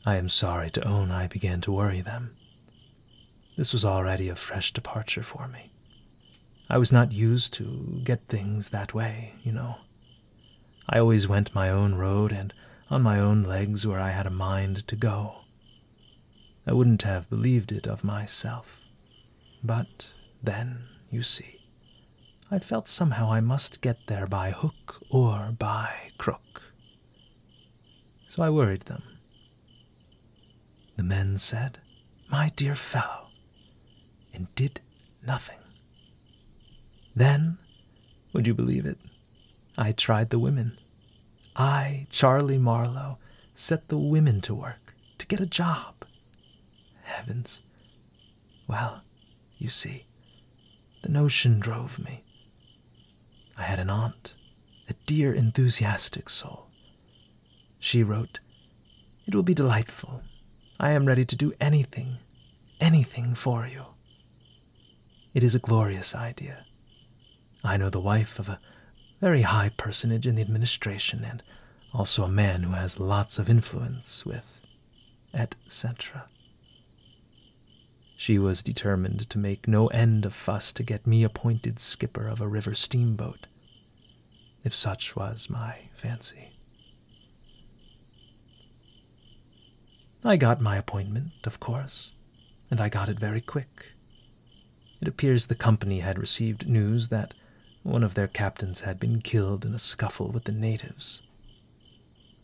I 0.05 0.16
am 0.16 0.29
sorry 0.29 0.71
to 0.71 0.87
own 0.87 1.11
I 1.11 1.27
began 1.27 1.62
to 1.62 1.73
worry 1.73 2.03
them. 2.03 2.37
This 3.57 3.73
was 3.73 3.85
already 3.85 4.29
a 4.29 4.37
fresh 4.37 4.73
departure 4.73 5.23
for 5.23 5.49
me. 5.49 5.73
I 6.69 6.77
was 6.77 6.92
not 6.92 7.12
used 7.12 7.55
to 7.55 8.03
get 8.05 8.29
things 8.29 8.69
that 8.69 8.92
way, 8.92 9.33
you 9.42 9.53
know. 9.53 9.77
I 10.87 10.99
always 10.99 11.27
went 11.27 11.55
my 11.55 11.71
own 11.71 11.95
road 11.95 12.33
and 12.33 12.53
on 12.90 13.03
my 13.03 13.19
own 13.19 13.42
legs 13.42 13.87
where 13.87 13.99
I 13.99 14.11
had 14.11 14.27
a 14.27 14.31
mind 14.31 14.87
to 14.87 14.97
go. 14.97 15.38
I 16.66 16.75
wouldn't 16.75 17.03
have 17.03 17.31
believed 17.31 17.73
it 17.73 17.87
of 17.87 18.05
myself. 18.05 18.81
But 19.64 20.11
then, 20.42 20.85
you 21.11 21.23
see, 21.23 21.56
I 22.51 22.59
felt 22.59 22.89
somehow 22.89 23.33
I 23.33 23.41
must 23.41 23.81
get 23.81 24.07
there 24.07 24.27
by 24.27 24.51
hook 24.51 25.01
or 25.11 25.53
by 25.59 26.13
crook. 26.17 26.63
So 28.29 28.43
I 28.43 28.51
worried 28.51 28.83
them 28.83 29.03
the 30.97 31.03
men 31.03 31.37
said, 31.37 31.79
My 32.31 32.51
dear 32.57 32.75
fellow, 32.75 33.29
and 34.33 34.53
did 34.55 34.81
nothing. 35.27 35.59
Then, 37.15 37.59
would 38.33 38.47
you 38.47 38.55
believe 38.55 38.87
it, 38.87 38.99
I 39.77 39.93
tried 39.93 40.31
the 40.31 40.39
women. 40.39 40.79
I, 41.55 42.07
Charlie 42.11 42.59
Marlow, 42.59 43.19
set 43.55 43.89
the 43.89 43.99
women 43.99 44.41
to 44.43 44.55
work 44.55 44.95
to 45.19 45.27
get 45.27 45.41
a 45.41 45.47
job. 45.47 45.95
Heavens. 47.05 47.63
Well, 48.67 49.03
you 49.59 49.69
see, 49.69 50.07
the 51.03 51.09
notion 51.09 51.61
drove 51.61 51.99
me. 51.99 52.23
I 53.57 53.62
had 53.62 53.79
an 53.79 53.90
aunt, 53.90 54.35
a 54.88 54.95
dear, 55.07 55.33
enthusiastic 55.35 56.29
soul. 56.29 56.69
She 57.79 58.03
wrote, 58.03 58.40
It 59.27 59.35
will 59.35 59.42
be 59.42 59.55
delightful 59.55 60.23
I 60.79 60.90
am 60.90 61.07
ready 61.07 61.25
to 61.25 61.37
do 61.37 61.55
anything, 61.61 62.19
anything 62.81 63.35
for 63.35 63.66
you. 63.66 63.87
it 65.33 65.42
is 65.42 65.55
a 65.55 65.59
glorious 65.59 66.14
idea. 66.14 66.64
I 67.64 67.77
know 67.77 67.90
the 67.90 68.01
wife 68.01 68.38
of 68.38 68.49
a 68.49 68.61
very 69.21 69.42
high 69.42 69.71
personage 69.71 70.27
in 70.27 70.35
the 70.37 70.42
administration 70.42 71.25
and 71.25 71.42
also 71.92 72.25
a 72.25 72.29
man 72.29 72.62
who 72.62 72.73
has 72.73 73.01
lots 73.01 73.38
of 73.38 73.49
influence 73.49 74.27
with 74.27 74.45
etc. 75.35 76.27
She 78.17 78.39
was 78.39 78.63
determined 78.63 79.29
to 79.29 79.39
make 79.39 79.69
no 79.69 79.89
end 79.89 80.25
of 80.25 80.33
fuss 80.33 80.73
to 80.73 80.83
get 80.83 81.07
me 81.07 81.23
appointed 81.23 81.79
skipper 81.79 82.27
of 82.27 82.41
a 82.41 82.49
river 82.49 82.73
steamboat, 82.73 83.47
if 84.65 84.75
such 84.75 85.15
was 85.15 85.51
my 85.51 85.91
fancy. 85.95 86.53
I 90.25 90.37
got 90.37 90.63
my 90.63 90.77
appointment, 90.77 91.33
of 91.45 91.61
course, 91.61 92.13
and 92.71 92.81
I 92.81 92.89
got 92.89 93.11
it 93.11 93.21
very 93.21 93.43
quick. 93.43 93.93
It 95.01 95.09
appears 95.09 95.47
the 95.47 95.55
company 95.55 96.01
had 96.01 96.19
received 96.19 96.67
news 96.67 97.09
that 97.09 97.35
one 97.83 98.03
of 98.03 98.15
their 98.15 98.27
captains 98.27 98.81
had 98.81 98.99
been 98.99 99.21
killed 99.21 99.65
in 99.67 99.75
a 99.75 99.79
scuffle 99.79 100.29
with 100.29 100.45
the 100.45 100.53
natives. 100.53 101.21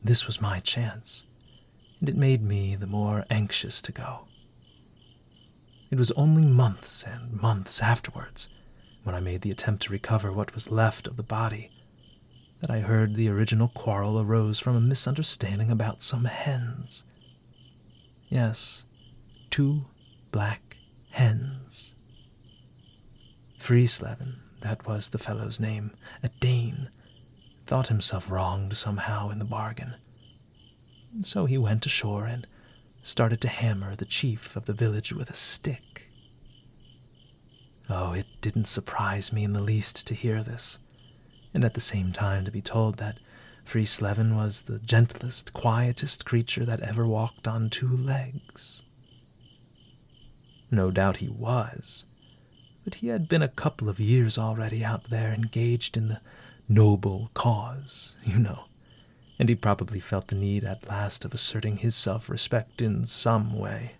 This 0.04 0.26
was 0.26 0.40
my 0.40 0.60
chance, 0.60 1.24
and 1.98 2.10
it 2.10 2.16
made 2.16 2.42
me 2.42 2.76
the 2.76 2.86
more 2.86 3.24
anxious 3.30 3.80
to 3.82 3.90
go. 3.90 4.26
It 5.92 5.98
was 5.98 6.10
only 6.12 6.46
months 6.46 7.04
and 7.04 7.38
months 7.38 7.82
afterwards, 7.82 8.48
when 9.04 9.14
I 9.14 9.20
made 9.20 9.42
the 9.42 9.50
attempt 9.50 9.82
to 9.82 9.92
recover 9.92 10.32
what 10.32 10.54
was 10.54 10.70
left 10.70 11.06
of 11.06 11.18
the 11.18 11.22
body, 11.22 11.70
that 12.62 12.70
I 12.70 12.80
heard 12.80 13.14
the 13.14 13.28
original 13.28 13.68
quarrel 13.68 14.18
arose 14.18 14.58
from 14.58 14.74
a 14.74 14.80
misunderstanding 14.80 15.70
about 15.70 16.02
some 16.02 16.24
hens. 16.24 17.04
Yes, 18.30 18.84
two 19.50 19.84
black 20.30 20.78
hens. 21.10 21.92
Fresleven, 23.58 24.36
that 24.62 24.86
was 24.86 25.10
the 25.10 25.18
fellow's 25.18 25.60
name, 25.60 25.90
a 26.22 26.30
Dane, 26.40 26.88
thought 27.66 27.88
himself 27.88 28.30
wronged 28.30 28.78
somehow 28.78 29.28
in 29.28 29.38
the 29.38 29.44
bargain. 29.44 29.96
So 31.20 31.44
he 31.44 31.58
went 31.58 31.84
ashore 31.84 32.24
and 32.24 32.46
started 33.02 33.40
to 33.40 33.48
hammer 33.48 33.96
the 33.96 34.04
chief 34.04 34.54
of 34.56 34.66
the 34.66 34.72
village 34.72 35.12
with 35.12 35.28
a 35.28 35.34
stick. 35.34 36.10
Oh, 37.90 38.12
it 38.12 38.26
didn't 38.40 38.66
surprise 38.66 39.32
me 39.32 39.44
in 39.44 39.52
the 39.52 39.62
least 39.62 40.06
to 40.06 40.14
hear 40.14 40.42
this, 40.42 40.78
and 41.52 41.64
at 41.64 41.74
the 41.74 41.80
same 41.80 42.12
time 42.12 42.44
to 42.44 42.50
be 42.50 42.62
told 42.62 42.96
that 42.98 43.18
Fresleven 43.64 44.34
was 44.36 44.62
the 44.62 44.78
gentlest, 44.78 45.52
quietest 45.52 46.24
creature 46.24 46.64
that 46.64 46.80
ever 46.80 47.06
walked 47.06 47.46
on 47.46 47.70
two 47.70 47.94
legs. 47.96 48.82
No 50.70 50.90
doubt 50.90 51.18
he 51.18 51.28
was, 51.28 52.04
but 52.84 52.96
he 52.96 53.08
had 53.08 53.28
been 53.28 53.42
a 53.42 53.48
couple 53.48 53.88
of 53.88 54.00
years 54.00 54.38
already 54.38 54.84
out 54.84 55.10
there 55.10 55.32
engaged 55.32 55.96
in 55.96 56.08
the 56.08 56.20
noble 56.68 57.30
cause, 57.34 58.16
you 58.24 58.38
know, 58.38 58.64
and 59.38 59.48
he 59.48 59.54
probably 59.54 60.00
felt 60.00 60.28
the 60.28 60.34
need 60.34 60.64
at 60.64 60.88
last 60.88 61.24
of 61.24 61.34
asserting 61.34 61.78
his 61.78 61.94
self 61.94 62.28
respect 62.28 62.82
in 62.82 63.04
some 63.04 63.58
way. 63.58 63.92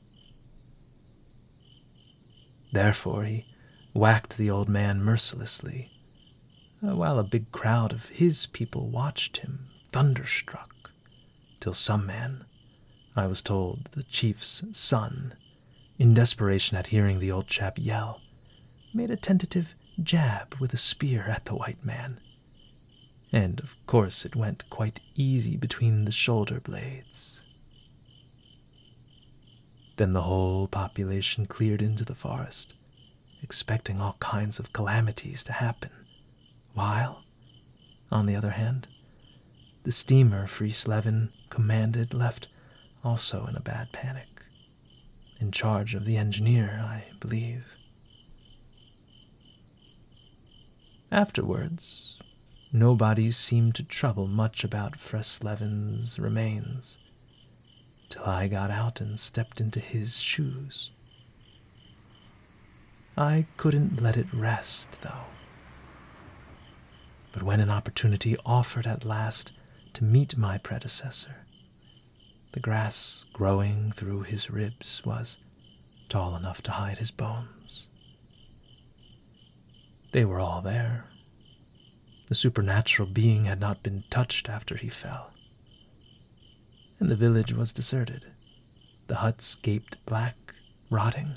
Therefore, 2.73 3.25
he 3.25 3.47
whacked 3.93 4.37
the 4.37 4.51
old 4.51 4.69
man 4.69 5.03
mercilessly 5.03 5.91
uh, 6.83 6.97
while 6.97 7.19
a 7.19 7.25
big 7.25 7.53
crowd 7.53 7.93
of 7.93 8.09
his 8.09 8.47
people 8.47 8.89
watched 8.89 9.39
him, 9.39 9.69
thunderstruck, 9.93 10.91
till 11.61 11.75
some 11.75 12.07
man, 12.07 12.45
I 13.15 13.27
was 13.27 13.43
told 13.43 13.89
the 13.93 14.03
chief's 14.03 14.65
son, 14.73 15.35
in 15.99 16.15
desperation 16.15 16.77
at 16.77 16.89
hearing 16.89 17.21
the 17.21 17.31
old 17.31 17.47
chap 17.47 17.79
yell, 17.79 18.21
made 18.93 19.11
a 19.11 19.17
tentative 19.17 19.75
jab 20.03 20.57
with 20.59 20.73
a 20.73 20.79
spear 20.79 21.25
at 21.29 21.45
the 21.45 21.55
white 21.55 21.85
man. 21.85 22.19
And 23.33 23.61
of 23.61 23.77
course 23.87 24.25
it 24.25 24.37
went 24.37 24.69
quite 24.69 25.01
easy 25.17 25.57
between 25.57 26.05
the 26.05 26.13
shoulder 26.13 26.61
blades. 26.61 27.45
Then 29.97 30.13
the 30.13 30.23
whole 30.23 30.69
population 30.69 31.47
cleared 31.47 31.83
into 31.83 32.05
the 32.05 32.15
forest, 32.15 32.75
expecting 33.43 34.01
all 34.01 34.17
kinds 34.21 34.59
of 34.59 34.73
calamities 34.73 35.43
to 35.45 35.53
happen 35.53 35.91
while, 36.75 37.25
on 38.11 38.27
the 38.27 38.37
other 38.37 38.51
hand, 38.51 38.89
the 39.85 39.93
steamer 39.93 40.47
Fresleven 40.47 41.31
commanded 41.51 42.15
left 42.15 42.49
also 43.05 43.47
in 43.47 43.57
a 43.57 43.61
bad 43.61 43.93
panic, 43.93 44.43
in 45.41 45.51
charge 45.51 45.95
of 45.95 46.05
the 46.05 46.17
engineer, 46.17 46.81
I 46.85 47.05
believe. 47.21 47.67
Afterwards, 51.11 52.22
nobody 52.73 53.31
seemed 53.31 53.75
to 53.75 53.83
trouble 53.83 54.27
much 54.27 54.65
about 54.65 54.99
Fresleven's 54.99 56.19
remains, 56.19 56.99
till 58.09 58.25
I 58.25 58.49
got 58.49 58.71
out 58.71 59.01
and 59.01 59.19
stepped 59.19 59.61
into 59.61 59.81
his 59.81 60.19
shoes. 60.19 60.91
I 63.17 63.47
couldn't 63.59 64.01
let 64.01 64.17
it 64.17 64.33
rest, 64.33 64.99
though. 65.03 65.27
But 67.33 67.43
when 67.43 67.61
an 67.61 67.71
opportunity 67.71 68.37
offered 68.45 68.87
at 68.87 69.05
last 69.05 69.53
to 69.95 70.05
meet 70.05 70.37
my 70.37 70.59
predecessor, 70.59 71.37
the 72.53 72.61
grass 72.61 73.27
growing 73.33 73.93
through 73.93 74.23
his 74.23 74.51
ribs 74.51 75.03
was 75.05 75.39
tall 76.09 76.37
enough 76.37 76.63
to 76.63 76.73
hide 76.73 76.99
his 76.99 77.11
bones. 77.11 77.89
They 80.13 80.25
were 80.27 80.41
all 80.41 80.61
there. 80.61 81.07
The 82.33 82.37
supernatural 82.37 83.11
being 83.11 83.45
had 83.45 83.61
not 83.61 83.83
been 83.83 84.05
touched 84.09 84.49
after 84.49 84.79
he 84.79 84.89
fell. 84.89 85.35
And 86.99 87.11
the 87.11 87.15
village 87.15 87.53
was 87.53 87.75
deserted. 87.75 88.25
The 89.07 89.17
huts 89.17 89.55
gaped 89.55 90.03
black, 90.07 90.55
rotting, 90.89 91.35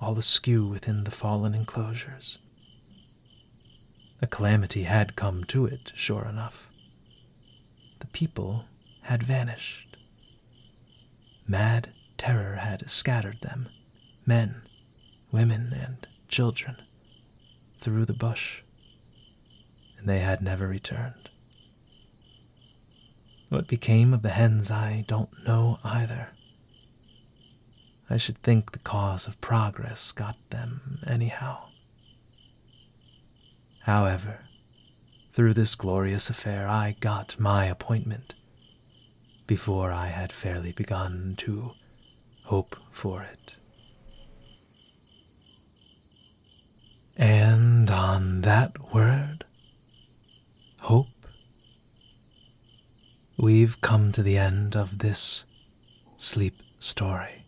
all 0.00 0.16
askew 0.16 0.66
within 0.66 1.04
the 1.04 1.10
fallen 1.10 1.54
enclosures. 1.54 2.38
A 4.22 4.26
calamity 4.26 4.84
had 4.84 5.14
come 5.14 5.44
to 5.44 5.66
it, 5.66 5.92
sure 5.94 6.24
enough. 6.24 6.70
The 7.98 8.06
people 8.06 8.64
had 9.02 9.22
vanished. 9.22 9.98
Mad 11.46 11.90
terror 12.16 12.54
had 12.54 12.88
scattered 12.88 13.42
them, 13.42 13.68
men, 14.24 14.62
women, 15.30 15.74
and 15.74 16.08
children, 16.28 16.76
through 17.82 18.06
the 18.06 18.14
bush, 18.14 18.62
and 20.04 20.12
they 20.12 20.20
had 20.20 20.42
never 20.42 20.68
returned. 20.68 21.30
What 23.48 23.66
became 23.66 24.12
of 24.12 24.20
the 24.20 24.28
hens 24.28 24.70
I 24.70 25.02
don't 25.08 25.30
know 25.46 25.78
either. 25.82 26.28
I 28.10 28.18
should 28.18 28.36
think 28.42 28.72
the 28.72 28.80
cause 28.80 29.26
of 29.26 29.40
progress 29.40 30.12
got 30.12 30.36
them 30.50 30.98
anyhow. 31.06 31.68
However, 33.84 34.40
through 35.32 35.54
this 35.54 35.74
glorious 35.74 36.28
affair, 36.28 36.68
I 36.68 36.96
got 37.00 37.40
my 37.40 37.64
appointment 37.64 38.34
before 39.46 39.90
I 39.90 40.08
had 40.08 40.32
fairly 40.32 40.72
begun 40.72 41.34
to 41.38 41.72
hope 42.44 42.76
for 42.92 43.22
it. 43.22 43.56
And 47.16 47.90
on 47.90 48.42
that 48.42 48.92
word, 48.92 49.46
hope, 50.84 51.26
we've 53.38 53.80
come 53.80 54.12
to 54.12 54.22
the 54.22 54.36
end 54.36 54.76
of 54.76 54.98
this 54.98 55.46
sleep 56.18 56.62
story. 56.78 57.46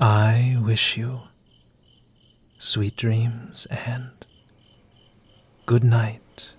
I 0.00 0.56
wish 0.62 0.96
you 0.96 1.20
sweet 2.56 2.96
dreams 2.96 3.66
and 3.66 4.24
good 5.66 5.84
night 5.84 6.52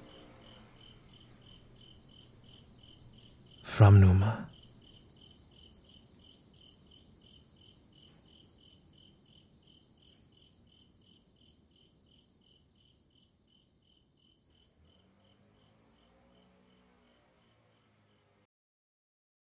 from 3.63 3.99
Pneuma. 3.99 4.52